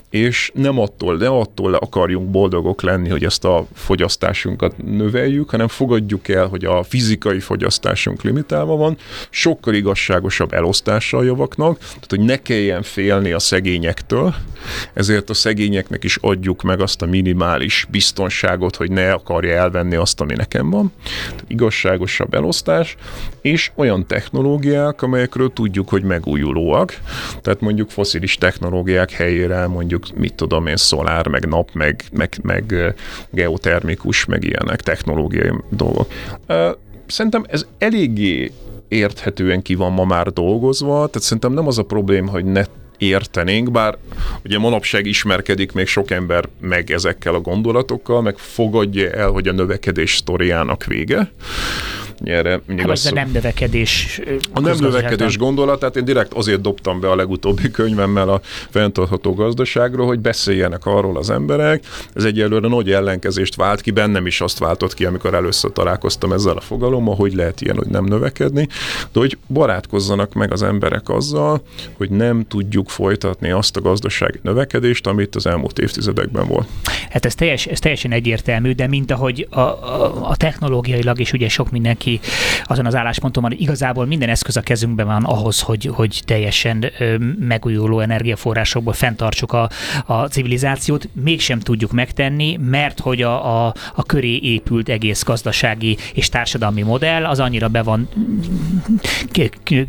[0.10, 6.28] és nem attól, de attól akarjunk boldogok lenni, hogy ezt a fogyasztásunkat növeljük, hanem fogadjuk
[6.28, 8.97] el, hogy a fizikai fogyasztásunk limitálva van,
[9.30, 14.36] sokkal igazságosabb elosztással javaknak, tehát hogy ne kelljen félni a szegényektől,
[14.93, 20.22] ezért a szegényeknek is adjuk meg azt a minimális biztonságot, hogy ne akarja elvenni azt,
[20.22, 20.91] ami nekem van.
[21.03, 22.95] Tehát igazságosabb elosztás,
[23.41, 26.97] és olyan technológiák, amelyekről tudjuk, hogy megújulóak.
[27.48, 32.95] Tehát mondjuk foszilis technológiák helyére mondjuk mit tudom én, szolár, meg nap, meg, meg, meg
[33.30, 36.08] geotermikus, meg ilyenek technológiai dolgok.
[37.06, 38.52] Szerintem ez eléggé
[38.88, 42.64] érthetően ki van ma már dolgozva, tehát szerintem nem az a probléma, hogy ne
[42.98, 43.98] értenénk, bár
[44.43, 49.52] ugye manapság ismerkedik még sok ember meg ezekkel a gondolatokkal, meg fogadja el, hogy a
[49.52, 51.32] növekedés sztoriának vége.
[52.24, 54.22] Erre hát az a nem növekedés
[54.53, 60.07] A nem növekedés gondolatát én direkt azért dobtam be a legutóbbi könyvemmel a fenntartható gazdaságról,
[60.07, 61.86] hogy beszéljenek arról az emberek.
[62.13, 66.57] Ez egyelőre nagy ellenkezést vált ki, bennem is azt váltott ki, amikor először találkoztam ezzel
[66.57, 68.68] a fogalommal, hogy lehet ilyen, hogy nem növekedni,
[69.11, 71.61] de hogy barátkozzanak meg az emberek azzal,
[71.97, 76.68] hogy nem tudjuk folytatni azt a gazdasági növekedést, amit az elmúlt évtizedekben volt.
[77.09, 81.49] Hát ez, teljes, ez teljesen egyértelmű, de mint ahogy a, a, a technológiailag is ugye
[81.49, 82.28] sok mindenki mindenki
[82.64, 86.91] azon az állásponton van, hogy igazából minden eszköz a kezünkben van ahhoz, hogy, hogy teljesen
[87.39, 89.70] megújuló energiaforrásokból fenntartsuk a,
[90.05, 96.30] a civilizációt, mégsem tudjuk megtenni, mert hogy a, a, a köré épült egész gazdasági és
[96.30, 98.10] társadalmi modell az annyira be van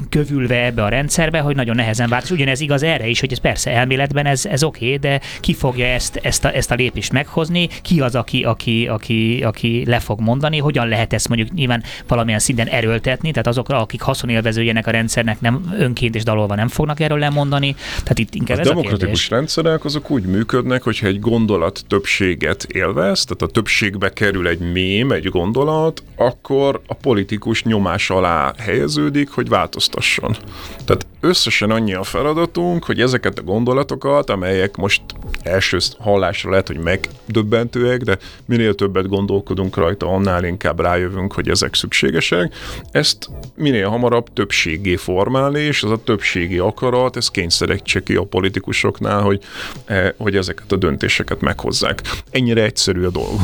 [0.09, 2.25] kövülve ebbe a rendszerbe, hogy nagyon nehezen vált.
[2.25, 5.55] És ugyanez igaz erre is, hogy ez persze elméletben ez, ez oké, okay, de ki
[5.55, 9.99] fogja ezt, ezt, a, ezt a lépést meghozni, ki az, aki, aki, aki, aki le
[9.99, 11.53] fog mondani, hogyan lehet ezt mondjuk?
[11.53, 16.69] Nyilván valamilyen szinten erőltetni, tehát azok, akik haszonélvezőjenek a rendszernek nem önként és dalolva nem
[16.69, 17.75] fognak erről lemondani.
[17.89, 22.63] Tehát itt inkább a ez demokratikus a rendszerek azok úgy működnek, hogyha egy gondolat többséget
[22.63, 29.31] élvez, tehát a többségbe kerül egy mém, egy gondolat, akkor a politikus nyomás alá helyeződik,
[29.31, 30.37] hogy változtasson.
[30.85, 35.03] Tehát összesen annyi a feladatunk, hogy ezeket a gondolatokat, amelyek most
[35.43, 41.75] első hallásra lehet, hogy megdöbbentőek, de minél többet gondolkodunk rajta, annál inkább rájövünk, hogy ezek
[41.75, 42.55] szükségesek.
[42.91, 49.21] Ezt minél hamarabb többségé formálni, és az a többségi akarat, ez kényszerítse ki a politikusoknál,
[49.21, 49.43] hogy,
[49.85, 52.03] eh, hogy ezeket a döntéseket meghozzák.
[52.31, 53.41] Ennyire egyszerű a dolog.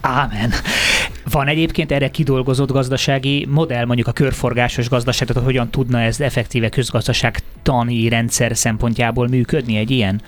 [0.00, 0.52] Ámen.
[1.30, 6.68] Van egyébként erre kidolgozott gazdasági modell, mondjuk a körforgásos gazdaság, tehát hogyan tudna ez effektíve
[6.68, 10.20] közgazdaság tani rendszer szempontjából működni egy ilyen?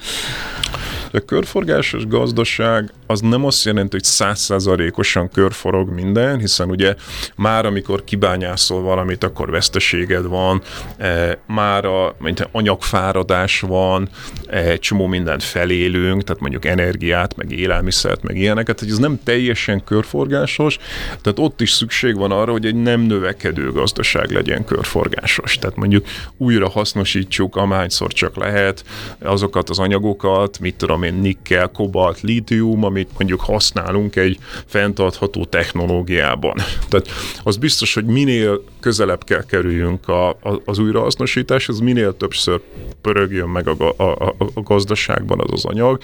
[1.14, 6.94] A körforgásos gazdaság az nem azt jelenti, hogy százszázalékosan körforog minden, hiszen ugye
[7.36, 10.62] már amikor kibányászol valamit, akkor veszteséged van,
[10.96, 14.08] e, már a mint anyagfáradás van,
[14.46, 19.84] egy csomó mindent felélünk, tehát mondjuk energiát, meg élelmiszert, meg ilyeneket, hogy ez nem teljesen
[19.84, 20.78] körforgásos,
[21.20, 25.58] tehát ott is szükség van arra, hogy egy nem növekedő gazdaság legyen körforgásos.
[25.58, 26.06] Tehát mondjuk
[26.36, 28.84] újra hasznosítsuk, amányszor csak lehet
[29.18, 36.56] azokat az anyagokat, mit tudom én, nikkel, kobalt, lítium, amit mondjuk használunk egy fenntartható technológiában.
[36.88, 37.08] Tehát
[37.42, 42.60] az biztos, hogy minél közelebb kell kerüljünk a, a, az újrahasznosításhoz, minél többször
[43.00, 45.98] pörögjön meg a, a, a, a gazdaságban az az anyag,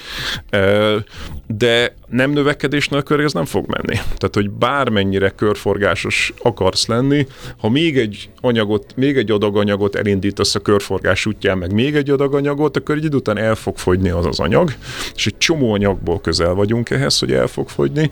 [1.47, 3.95] de nem növekedés nélkül ez nem fog menni.
[3.95, 7.27] Tehát, hogy bármennyire körforgásos akarsz lenni,
[7.59, 12.77] ha még egy anyagot, még egy adaganyagot elindítasz a körforgás útján, meg még egy adaganyagot,
[12.77, 14.73] akkor egy idő után el fog fogyni az az anyag,
[15.15, 18.11] és egy csomó anyagból közel vagyunk ehhez, hogy el fog fogyni,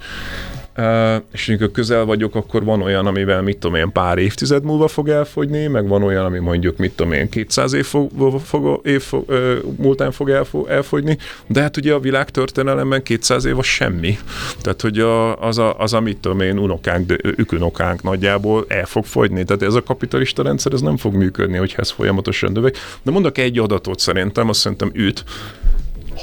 [1.33, 5.09] és amikor közel vagyok, akkor van olyan, amivel mit tudom én, pár évtized múlva fog
[5.09, 9.25] elfogyni, meg van olyan, ami mondjuk mit tudom én, 200 év, fog, fog, év fog,
[9.77, 10.31] múltán fog
[10.69, 14.19] elfogyni, de hát ugye a világ történelemben 200 év az semmi.
[14.63, 19.45] Tehát, hogy a, az, a, az, amit tudom én, unokánk, ükünokánk nagyjából el fog fogyni.
[19.45, 22.77] Tehát ez a kapitalista rendszer, ez nem fog működni, hogyha ez folyamatosan növek.
[23.03, 25.25] De mondok egy adatot szerintem, azt szerintem üt,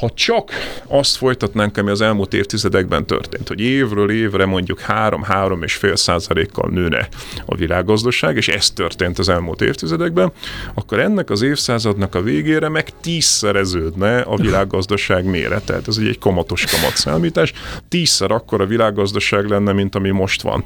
[0.00, 0.50] ha csak
[0.86, 6.70] azt folytatnánk, ami az elmúlt évtizedekben történt, hogy évről évre mondjuk 3-3 és fél százalékkal
[6.70, 7.08] nőne
[7.46, 10.32] a világgazdaság, és ez történt az elmúlt évtizedekben,
[10.74, 15.64] akkor ennek az évszázadnak a végére meg tízszereződne a világgazdaság mérete.
[15.66, 17.52] Tehát ez egy kamatos kamatszámítás.
[17.88, 20.62] Tízszer akkor a világgazdaság lenne, mint ami most van.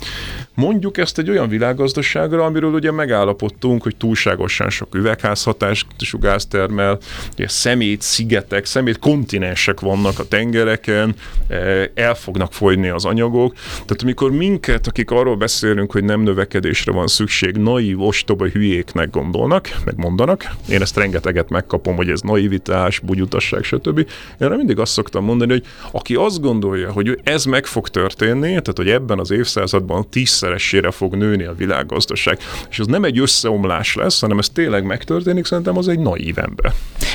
[0.55, 6.99] Mondjuk ezt egy olyan világgazdaságra, amiről ugye megállapodtunk, hogy túlságosan sok üvegházhatású gáz termel,
[7.33, 11.15] ugye szemét, szigetek, szemét kontinensek vannak a tengereken,
[11.49, 13.55] eh, el fognak fogyni az anyagok.
[13.73, 19.69] Tehát amikor minket, akik arról beszélünk, hogy nem növekedésre van szükség, naív, ostoba hülyéknek gondolnak,
[19.85, 23.99] meg mondanak, én ezt rengeteget megkapom, hogy ez naivitás, bugyutasság, stb.
[24.41, 28.73] Én mindig azt szoktam mondani, hogy aki azt gondolja, hogy ez meg fog történni, tehát
[28.77, 32.39] hogy ebben az évszázadban tízszeresére fog nőni a világgazdaság,
[32.71, 36.73] és ez nem egy összeomlás lesz, hanem ez tényleg megtörténik, szerintem az egy naív ember.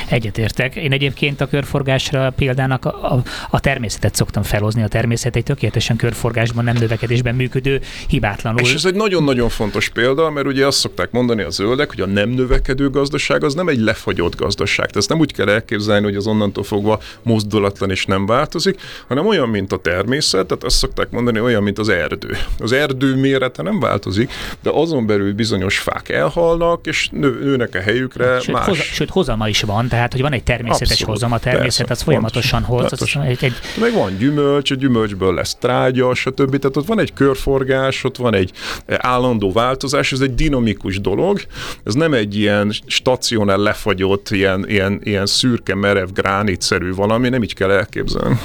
[0.08, 0.76] Egyetértek.
[0.76, 4.82] Én egyébként a körforgás körforgásra példának a, a, a természetet szoktam felhozni.
[4.82, 8.60] A természet egy tökéletesen körforgásban, nem növekedésben működő, hibátlanul.
[8.60, 12.06] És ez egy nagyon-nagyon fontos példa, mert ugye azt szokták mondani a zöldek, hogy a
[12.06, 14.86] nem növekedő gazdaság az nem egy lefagyott gazdaság.
[14.86, 19.26] Tehát ezt nem úgy kell elképzelni, hogy az onnantól fogva mozdulatlan és nem változik, hanem
[19.26, 22.36] olyan, mint a természet, tehát azt szokták mondani, olyan, mint az erdő.
[22.58, 24.32] Az erdő mérete nem változik,
[24.62, 28.66] de azon belül bizonyos fák elhalnak, és nő, nőnek a helyükre sőt, más.
[28.66, 32.02] Hoza, sőt, hozama is van, tehát hogy van egy természetes Abszolút, hozam, a természet az
[32.02, 32.92] folyamatosan hoz.
[32.92, 33.54] Az egy, egy...
[33.80, 36.58] Meg van gyümölcs, a gyümölcsből lesz trágya, stb.
[36.58, 38.52] Tehát ott van egy körforgás, ott van egy
[38.86, 41.40] állandó változás, ez egy dinamikus dolog.
[41.84, 47.54] Ez nem egy ilyen stacionál lefagyott, ilyen, ilyen, ilyen szürke, merev, gránitszerű valami, nem így
[47.54, 48.38] kell elképzelni.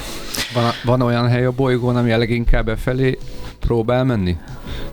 [0.53, 3.17] Van, van olyan hely a bolygón, ami a leginkább befelé
[3.61, 4.37] próbál menni?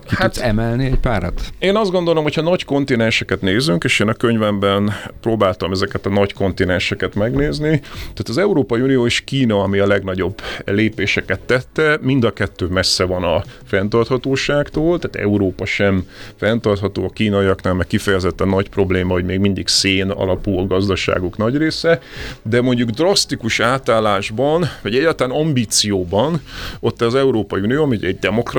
[0.07, 1.41] Ki hát, tudsz emelni egy párat?
[1.59, 6.09] Én azt gondolom, hogy ha nagy kontinenseket nézünk, és én a könyvemben próbáltam ezeket a
[6.09, 12.23] nagy kontinenseket megnézni, tehát az Európai Unió és Kína, ami a legnagyobb lépéseket tette, mind
[12.23, 18.69] a kettő messze van a fenntarthatóságtól, tehát Európa sem fenntartható a kínaiaknál, meg kifejezetten nagy
[18.69, 21.99] probléma, hogy még mindig szén alapú a gazdaságuk nagy része,
[22.41, 26.41] de mondjuk drasztikus átállásban, vagy egyáltalán ambícióban,
[26.79, 28.57] ott az Európai Unió, ami egy demokratikus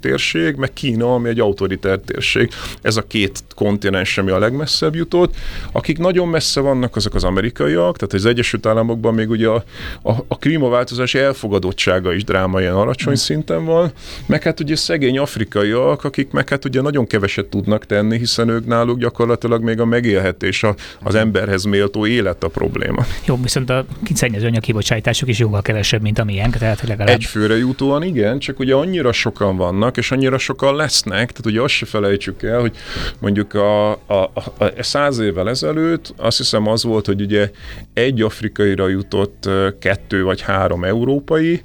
[0.00, 2.50] térség, meg Kína, ami egy autoritár térség.
[2.82, 5.34] Ez a két kontinens, ami a legmesszebb jutott.
[5.72, 9.64] Akik nagyon messze vannak, azok az amerikaiak, tehát az Egyesült Államokban még ugye a,
[10.02, 13.16] a, a klímaváltozás elfogadottsága is drámaian alacsony mm.
[13.16, 13.92] szinten van,
[14.26, 18.66] meg hát ugye szegény afrikaiak, akik meg hát ugye nagyon keveset tudnak tenni, hiszen ők
[18.66, 23.06] náluk gyakorlatilag még a megélhetés, a, az emberhez méltó élet a probléma.
[23.24, 23.84] Jó, viszont a
[24.14, 27.14] szennyezőanyag kibocsátásuk is jóval kevesebb, mint a miénk, tehát legalább...
[27.14, 31.60] Egy főre jutóan igen, csak ugye annyira sokan vannak, és annyira sokan lesznek, tehát ugye
[31.60, 32.76] azt se felejtsük el, hogy
[33.18, 37.50] mondjuk a, a, a, a száz évvel ezelőtt azt hiszem az volt, hogy ugye
[37.94, 41.62] egy afrikaira jutott kettő vagy három európai,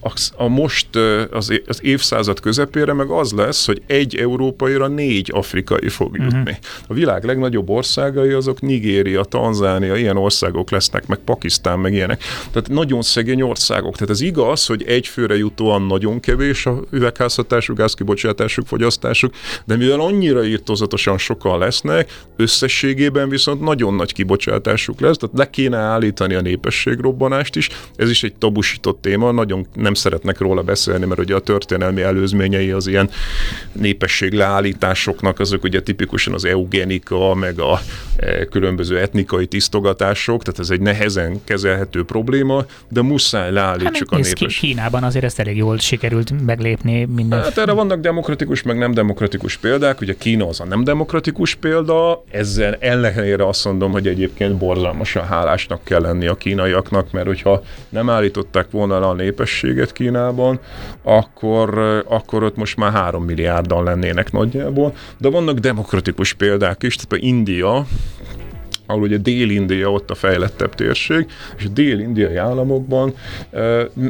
[0.00, 0.96] a, a most
[1.30, 6.38] az, az évszázad közepére meg az lesz, hogy egy európaira négy afrikai fog jutni.
[6.38, 6.56] Uh-huh.
[6.88, 12.22] A világ legnagyobb országai azok Nigéria, Tanzánia, ilyen országok lesznek, meg Pakisztán, meg ilyenek.
[12.50, 13.94] Tehát nagyon szegény országok.
[13.94, 19.34] Tehát ez igaz, hogy egy főre jutóan nagyon kevés a üvegházhatású gázkibocsátásuk, fogyasztásuk,
[19.64, 25.78] de mivel annyira írtozatosan sokan lesznek, összességében viszont nagyon nagy kibocsátásuk lesz, tehát le kéne
[25.78, 27.68] állítani a népességrobbanást is.
[27.96, 32.70] Ez is egy tabusított téma, nagyon nem szeretnek róla beszélni, mert ugye a történelmi előzményei
[32.70, 33.10] az ilyen
[33.72, 37.80] népesség leállításoknak, azok ugye tipikusan az eugenika, meg a
[38.50, 44.54] különböző etnikai tisztogatások, tehát ez egy nehezen kezelhető probléma, de muszáj leállítsuk hát, a népességet.
[44.54, 47.42] Kínában azért ezt elég jól sikerült meglépni minden.
[47.42, 50.00] Hát erre vannak demokratikus, meg nem demokratikus példák.
[50.00, 55.84] Ugye Kína az a nem demokratikus példa, ezzel ellenére azt mondom, hogy egyébként borzalmasan hálásnak
[55.84, 60.60] kell lenni a kínaiaknak, mert hogyha nem állították volna le a népességet Kínában,
[61.02, 64.94] akkor, akkor ott most már három milliárdan lennének nagyjából.
[65.18, 67.86] De vannak demokratikus példák is, tehát India
[68.90, 71.26] ahol ugye Dél-India ott a fejlettebb térség,
[71.58, 73.14] és a dél-indiai államokban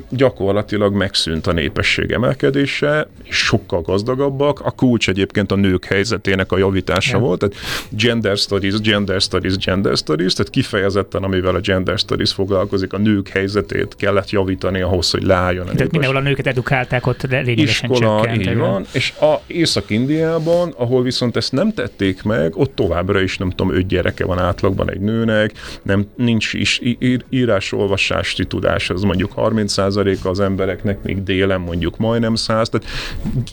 [0.09, 4.61] gyakorlatilag megszűnt a népesség emelkedése, és sokkal gazdagabbak.
[4.61, 7.26] A kulcs egyébként a nők helyzetének a javítása yeah.
[7.26, 7.55] volt, tehát
[7.91, 13.28] gender studies, gender studies, gender studies, tehát kifejezetten, amivel a gender studies foglalkozik, a nők
[13.28, 18.20] helyzetét kellett javítani ahhoz, hogy leálljon a Tehát mindenhol a nőket edukálták, ott lényegesen Iskola,
[18.22, 18.47] csökkent.
[18.47, 23.51] így van, és a Észak-Indiában, ahol viszont ezt nem tették meg, ott továbbra is nem
[23.51, 25.52] tudom, öt gyereke van átlag átlagban egy nőnek,
[25.82, 26.80] nem, nincs is
[27.28, 32.86] írás-olvasási tudás, az mondjuk 30%-a az embereknek, még délen mondjuk majdnem 100, tehát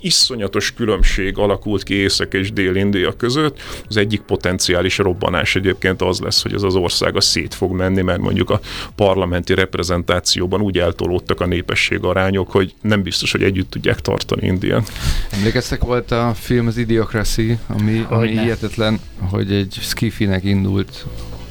[0.01, 3.59] iszonyatos különbség alakult ki Észak és Dél-India között.
[3.87, 8.01] Az egyik potenciális robbanás egyébként az lesz, hogy ez az ország a szét fog menni,
[8.01, 8.59] mert mondjuk a
[8.95, 14.91] parlamenti reprezentációban úgy eltolódtak a népesség arányok, hogy nem biztos, hogy együtt tudják tartani Indiát.
[15.31, 21.05] Emlékeztek volt a film az Idiocracy, ami, ami hihetetlen, hogy egy skifinek indult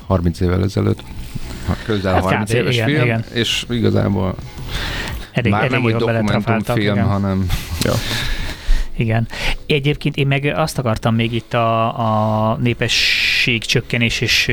[0.06, 1.02] 30 évvel ezelőtt,
[1.84, 3.24] közel hát 30 kb, éves igen, film, igen.
[3.32, 4.34] és igazából
[5.32, 7.06] elég, már elég nem egy dokumentumfilm, igen.
[7.06, 7.46] hanem...
[7.82, 7.92] Ja.
[8.96, 9.28] Igen.
[9.66, 13.25] Egyébként én meg azt akartam még itt a, a népesség
[13.58, 14.46] csökkenés és,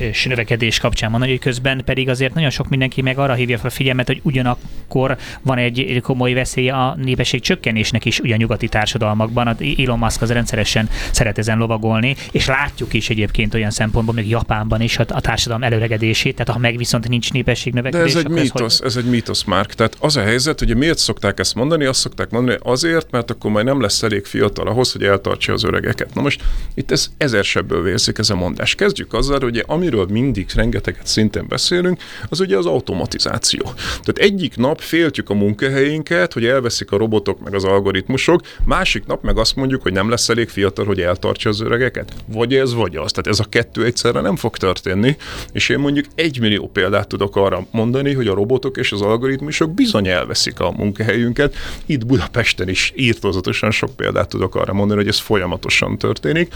[0.00, 3.66] és növekedés kapcsán mondani, hogy közben pedig azért nagyon sok mindenki meg arra hívja fel
[3.66, 8.68] a figyelmet, hogy ugyanakkor van egy komoly veszély a népesség csökkenésnek is ugye a nyugati
[8.68, 9.56] társadalmakban.
[9.78, 14.80] Elon Musk az rendszeresen szeret ezen lovagolni, és látjuk is egyébként olyan szempontból, még Japánban
[14.80, 18.12] is a, a társadalom előregedését, tehát ha meg viszont nincs népesség növekedés.
[18.12, 18.86] De ez egy mítosz, ez, hogy...
[18.86, 19.74] ez egy mítosz, Mark.
[19.74, 23.50] Tehát az a helyzet, hogy miért szokták ezt mondani, azt szokták mondani, azért, mert akkor
[23.50, 26.14] majd nem lesz lesz elég fiatal ahhoz, hogy eltartsa az öregeket.
[26.14, 26.42] Na most
[26.74, 28.74] itt ez ezer sebből vérzik ez a mondás.
[28.74, 33.62] Kezdjük azzal, hogy amiről mindig rengeteget szinten beszélünk, az ugye az automatizáció.
[33.86, 39.22] Tehát egyik nap féltjük a munkahelyénket, hogy elveszik a robotok meg az algoritmusok, másik nap
[39.22, 42.12] meg azt mondjuk, hogy nem lesz elég fiatal, hogy eltartsa az öregeket.
[42.26, 43.10] Vagy ez, vagy az.
[43.10, 45.16] Tehát ez a kettő egyszerre nem fog történni,
[45.52, 49.74] és én mondjuk egy millió példát tudok arra mondani, hogy a robotok és az algoritmusok
[49.74, 51.54] bizony elveszik a munkahelyünket.
[51.86, 56.52] Itt Budapesten is írtozatosan sok példát tudok arra mondani, hogy ez folyamatosan történik.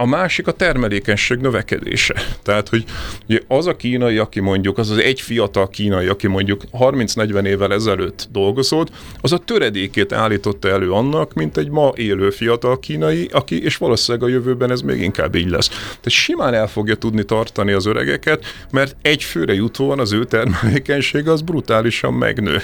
[0.00, 2.14] A másik a termelékenység növekedése.
[2.42, 2.84] Tehát, hogy
[3.28, 7.72] ugye az a kínai, aki mondjuk, az az egy fiatal kínai, aki mondjuk 30-40 évvel
[7.72, 8.90] ezelőtt dolgozott,
[9.20, 14.28] az a töredékét állította elő annak, mint egy ma élő fiatal kínai, aki, és valószínűleg
[14.28, 15.68] a jövőben ez még inkább így lesz.
[15.68, 21.32] Tehát simán el fogja tudni tartani az öregeket, mert egy főre jutóan az ő termelékenysége
[21.32, 22.62] az brutálisan megnő.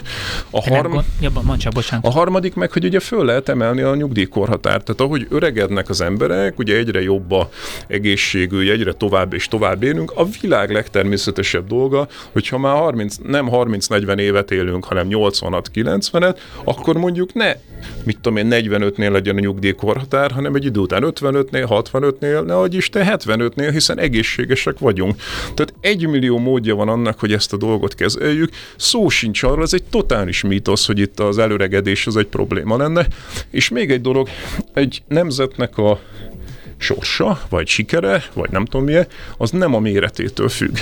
[0.50, 0.94] A, harm...
[1.20, 2.06] ja, csak, bocsánat.
[2.06, 4.84] a harmadik meg, hogy ugye föl lehet emelni a nyugdíjkorhatárt.
[4.84, 7.50] Tehát ahogy öregednek az emberek, ugye egyre jobb a
[7.86, 10.12] egészségügy, egyre tovább és tovább élünk.
[10.16, 16.96] A világ legtermészetesebb dolga, hogyha már 30, nem 30-40 évet élünk, hanem 80 90-et, akkor
[16.96, 17.54] mondjuk ne,
[18.04, 22.76] mit tudom én, 45-nél legyen a nyugdíjkorhatár, hanem egy idő után 55-nél, 65-nél, ne adj
[22.76, 25.16] Isten 75-nél, hiszen egészségesek vagyunk.
[25.42, 28.50] Tehát egy millió módja van annak, hogy ezt a dolgot kezeljük.
[28.76, 33.06] Szó sincs arra, ez egy totális mítosz, hogy itt az előregedés az egy probléma lenne.
[33.50, 34.28] És még egy dolog,
[34.72, 36.00] egy nemzetnek a
[36.84, 39.06] sorsa, vagy sikere, vagy nem tudom milyen,
[39.36, 40.76] az nem a méretétől függ.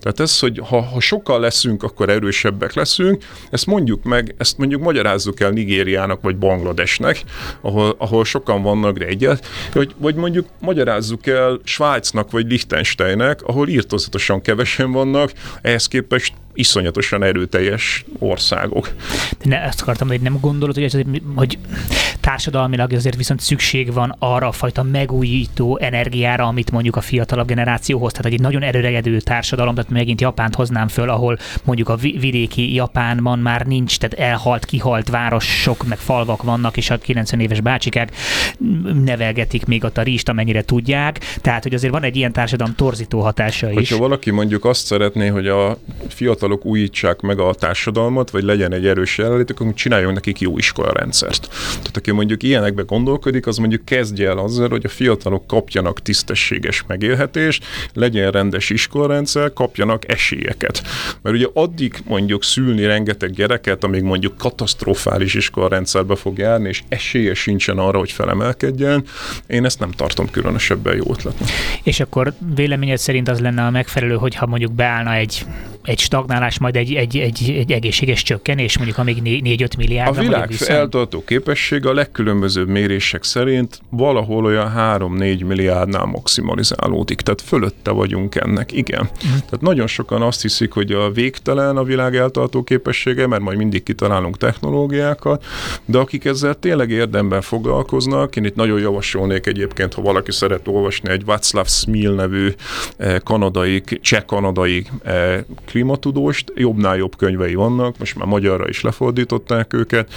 [0.00, 4.82] Tehát ez, hogy ha, ha sokkal leszünk, akkor erősebbek leszünk, ezt mondjuk meg, ezt mondjuk
[4.82, 7.24] magyarázzuk el Nigériának, vagy Bangladesnek,
[7.60, 14.42] ahol, ahol sokan vannak, egyet, vagy, vagy mondjuk magyarázzuk el Svájcnak, vagy Liechtensteinnek, ahol írtozatosan
[14.42, 15.32] kevesen vannak,
[15.62, 18.94] ehhez képest iszonyatosan erőteljes országok.
[19.42, 20.96] De ne, ezt akartam, hogy nem gondolod, hogy, ez,
[21.34, 21.58] hogy
[22.20, 28.12] társadalmilag azért viszont szükség van arra a fajta megújító energiára, amit mondjuk a fiatalabb generációhoz,
[28.12, 33.38] tehát egy nagyon erőregedő társadalom, tehát megint Japánt hoznám föl, ahol mondjuk a vidéki Japánban
[33.38, 38.16] már nincs, tehát elhalt, kihalt városok, meg falvak vannak, és a 90 éves bácsikák
[39.04, 43.70] nevelgetik még a rizst, amennyire tudják, tehát hogy azért van egy ilyen társadalom torzító hatása
[43.70, 43.74] is.
[43.74, 45.78] Hogyha valaki mondjuk azt szeretné, hogy a
[46.48, 51.48] fiatalok újítsák meg a társadalmat, vagy legyen egy erős jelenlét, akkor csináljon nekik jó iskolarendszert.
[51.70, 56.84] Tehát aki mondjuk ilyenekbe gondolkodik, az mondjuk kezdje el azzal, hogy a fiatalok kapjanak tisztességes
[56.86, 60.82] megélhetést, legyen rendes iskolarendszer, kapjanak esélyeket.
[61.22, 67.34] Mert ugye addig mondjuk szülni rengeteg gyereket, amíg mondjuk katasztrofális iskolarendszerbe fog járni, és esélye
[67.34, 69.04] sincsen arra, hogy felemelkedjen,
[69.46, 71.48] én ezt nem tartom különösebben jó ötletnek.
[71.82, 75.46] És akkor véleményed szerint az lenne a megfelelő, hogyha mondjuk beállna egy
[75.88, 80.16] egy stagnálás, majd egy, egy, egy, egy egészséges csökkenés, mondjuk amíg 4-5 milliárd.
[80.16, 87.90] A világ eltartó képessége a legkülönbözőbb mérések szerint valahol olyan 3-4 milliárdnál maximalizálódik, tehát fölötte
[87.90, 89.00] vagyunk ennek, igen.
[89.00, 89.30] Mm.
[89.30, 93.82] Tehát nagyon sokan azt hiszik, hogy a végtelen a világ eltartó képessége, mert majd mindig
[93.82, 95.44] kitalálunk technológiákat,
[95.84, 101.10] de akik ezzel tényleg érdemben foglalkoznak, én itt nagyon javasolnék egyébként, ha valaki szeret olvasni
[101.10, 102.52] egy Václav Smil nevű
[102.96, 104.86] eh, kanadai, cseh-kanadai
[105.78, 110.12] klimatudóst, jobbnál jobb könyvei vannak, most már magyarra is lefordították őket.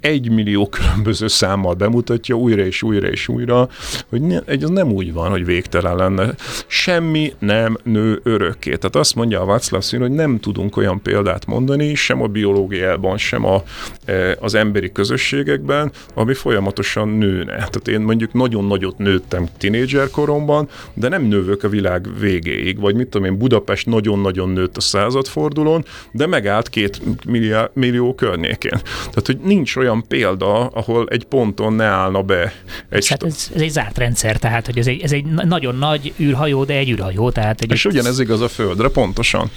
[0.00, 3.68] Egy millió különböző számmal bemutatja újra és újra és újra,
[4.08, 6.34] hogy ne, ez nem úgy van, hogy végtelen lenne.
[6.66, 8.74] Semmi nem nő örökké.
[8.74, 13.18] Tehát azt mondja a Václav Szín, hogy nem tudunk olyan példát mondani, sem a biológiában,
[13.18, 13.62] sem a,
[14.04, 17.52] e, az emberi közösségekben, ami folyamatosan nőne.
[17.52, 22.80] Tehát én mondjuk nagyon nagyot nőttem tinédzser koromban, de nem növök a világ végéig.
[22.80, 28.14] Vagy mit tudom én, Budapest nagyon-nagyon nagyon nőtt a századfordulón, de megállt két millió, millió
[28.14, 28.80] környékén.
[28.94, 32.52] Tehát, hogy nincs olyan példa, ahol egy ponton ne állna be
[32.88, 33.08] egy...
[33.08, 36.64] Hát ez, ez egy zárt rendszer, tehát hogy ez egy, ez egy nagyon nagy űrhajó,
[36.64, 37.30] de egy űrhajó.
[37.30, 39.50] Tehát egy És ugyanez igaz a Földre, pontosan.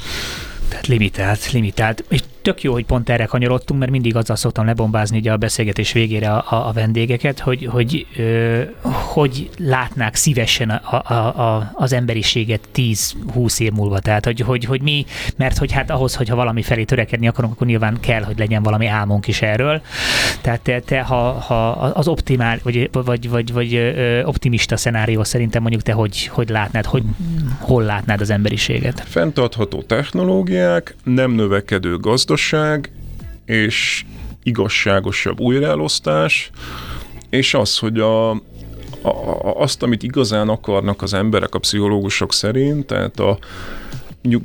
[0.70, 2.04] Tehát limitált, limitált.
[2.10, 5.92] És tök jó, hogy pont erre kanyarodtunk, mert mindig azzal szoktam lebombázni ugye a beszélgetés
[5.92, 12.68] végére a, a, vendégeket, hogy, hogy, ö, hogy látnák szívesen a, a, a, az emberiséget
[12.76, 14.00] 10-20 év múlva.
[14.00, 17.68] Tehát, hogy, hogy, hogy mi, mert hogy hát ahhoz, hogyha valami felé törekedni akarunk, akkor
[17.68, 19.82] nyilván kell, hogy legyen valami álmunk is erről.
[20.42, 25.62] Tehát te, te ha, ha az optimál, vagy, vagy, vagy, vagy ö, optimista szenárió szerintem
[25.62, 27.04] mondjuk te hogy, hogy látnád, hogy
[27.60, 29.04] hol látnád az emberiséget?
[29.08, 32.92] Fentartható technológiák, nem növekedő gazdaság, gazdaság
[33.46, 34.06] és
[34.44, 36.50] igazságosabb újraelosztás,
[37.30, 38.40] és az, hogy a, a,
[39.56, 43.38] azt, amit igazán akarnak az emberek, a pszichológusok szerint, tehát a,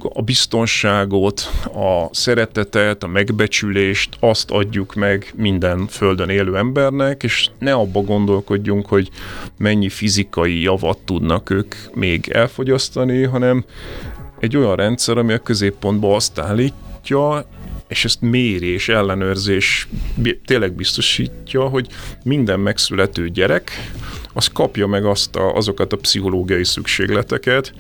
[0.01, 7.72] a biztonságot, a szeretetet, a megbecsülést, azt adjuk meg minden földön élő embernek, és ne
[7.72, 9.11] abba gondolkodjunk, hogy
[9.59, 13.64] mennyi fizikai javat tudnak ők még elfogyasztani, hanem
[14.41, 17.45] egy olyan rendszer, ami a középpontba azt állítja,
[17.89, 19.89] és ezt mérés, ellenőrzés
[20.45, 21.87] tényleg biztosítja, hogy
[22.24, 23.70] minden megszülető gyerek
[24.32, 27.72] az kapja meg azt a, azokat a pszichológiai szükségleteket,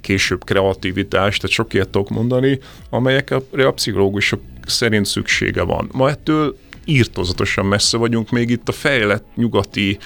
[0.00, 2.58] később kreativitást, tehát sok ilyet tudok mondani,
[2.90, 5.88] amelyekre a pszichológusok szerint szüksége van.
[5.92, 6.56] Ma ettől
[6.86, 9.98] írtozatosan messze vagyunk még itt a fejlett nyugati,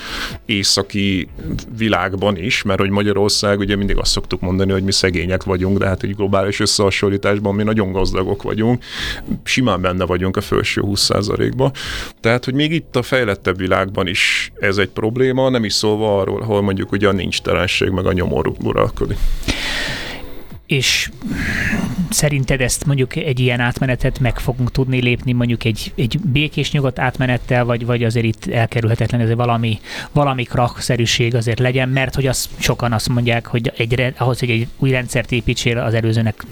[0.46, 1.28] északi
[1.76, 5.86] világban is, mert hogy Magyarország, ugye mindig azt szoktuk mondani, hogy mi szegények vagyunk, de
[5.86, 8.84] hát egy globális összehasonlításban mi nagyon gazdagok vagyunk,
[9.44, 11.72] simán benne vagyunk a felső 20%-ba.
[12.20, 16.42] Tehát, hogy még itt a fejlettebb világban is ez egy probléma, nem is szólva arról,
[16.42, 19.18] ahol mondjuk ugye a nincs terenség, meg a nyomor uralkodik.
[20.68, 21.10] És
[22.10, 26.98] szerinted ezt mondjuk egy ilyen átmenetet meg fogunk tudni lépni mondjuk egy, egy békés nyugodt
[26.98, 29.80] átmenettel, vagy, vagy azért itt elkerülhetetlen, ez valami,
[30.12, 34.66] valami krakszerűség azért legyen, mert hogy az, sokan azt mondják, hogy egy, ahhoz, hogy egy
[34.78, 36.44] új rendszert építsél, az előzőnek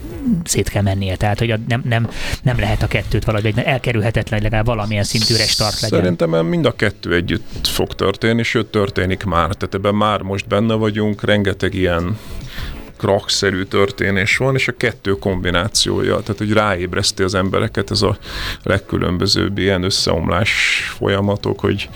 [0.45, 1.17] szét kell mennie.
[1.17, 2.09] Tehát, hogy nem, nem,
[2.43, 5.99] nem lehet a kettőt valahogy, elkerülhetetlen, legalább valamilyen szintű restart legyen.
[5.99, 9.55] Szerintem mind a kettő együtt fog történni, sőt történik már.
[9.55, 12.17] Tehát ebben már most benne vagyunk, rengeteg ilyen
[13.07, 18.19] krakszerű történés van, és a kettő kombinációja, tehát hogy ráébreszti az embereket ez a
[18.63, 20.51] legkülönbözőbb ilyen összeomlás
[20.97, 21.89] folyamatok, hogy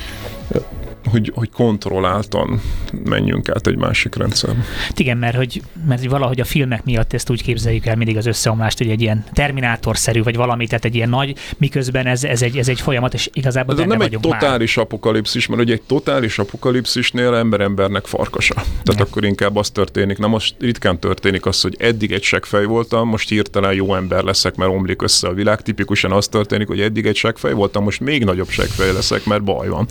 [1.05, 2.61] hogy, hogy kontrolláltan
[3.05, 4.65] menjünk át egy másik rendszerbe.
[4.97, 8.79] Igen, mert hogy, mert valahogy a filmek miatt ezt úgy képzeljük el mindig az összeomlást,
[8.79, 12.69] hogy egy ilyen terminátorszerű, vagy valami, tehát egy ilyen nagy, miközben ez, ez, egy, ez
[12.69, 14.85] egy folyamat, és igazából ez nem egy totális már.
[14.85, 18.55] apokalipszis, mert ugye egy totális apokalipszisnél ember-embernek farkasa.
[18.55, 19.07] Tehát Igen.
[19.07, 23.29] akkor inkább az történik, nem most ritkán történik az, hogy eddig egy seggfej voltam, most
[23.29, 25.61] hirtelen jó ember leszek, mert omlik össze a világ.
[25.61, 29.69] Tipikusan az történik, hogy eddig egy seggfej voltam, most még nagyobb seggfej leszek, mert baj
[29.69, 29.87] van.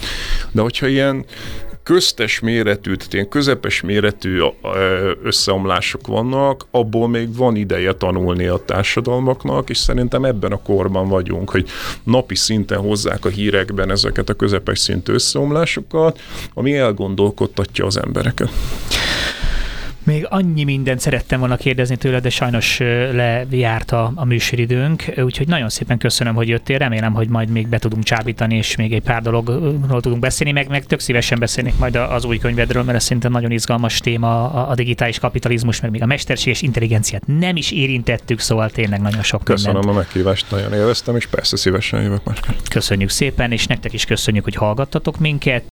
[0.51, 0.99] De hogyha ilyen
[1.84, 4.39] köztes méretű, tehát ilyen közepes méretű
[5.24, 11.50] összeomlások vannak, abból még van ideje tanulni a társadalmaknak, és szerintem ebben a korban vagyunk,
[11.50, 11.70] hogy
[12.04, 16.20] napi szinten hozzák a hírekben ezeket a közepes szintű összeomlásokat,
[16.54, 18.50] ami elgondolkodtatja az embereket.
[20.10, 22.78] Még annyi mindent szerettem volna kérdezni tőle, de sajnos
[23.14, 26.78] lejárt a, a műsoridőnk, úgyhogy nagyon szépen köszönöm, hogy jöttél.
[26.78, 30.70] Remélem, hogy majd még be tudunk csábítani, és még egy pár dologról tudunk beszélni, meg,
[30.70, 34.70] meg tök szívesen beszélnék majd az új könyvedről, mert ez szerintem nagyon izgalmas téma a,
[34.70, 39.43] a digitális kapitalizmus, meg még a mesterséges intelligenciát nem is érintettük, szóval tényleg nagyon sok
[39.43, 39.95] Köszönöm mindent.
[39.95, 42.55] a meghívást, nagyon élveztem, és persze szívesen jövök máskor.
[42.70, 45.64] Köszönjük szépen, és nektek is köszönjük, hogy hallgattatok minket.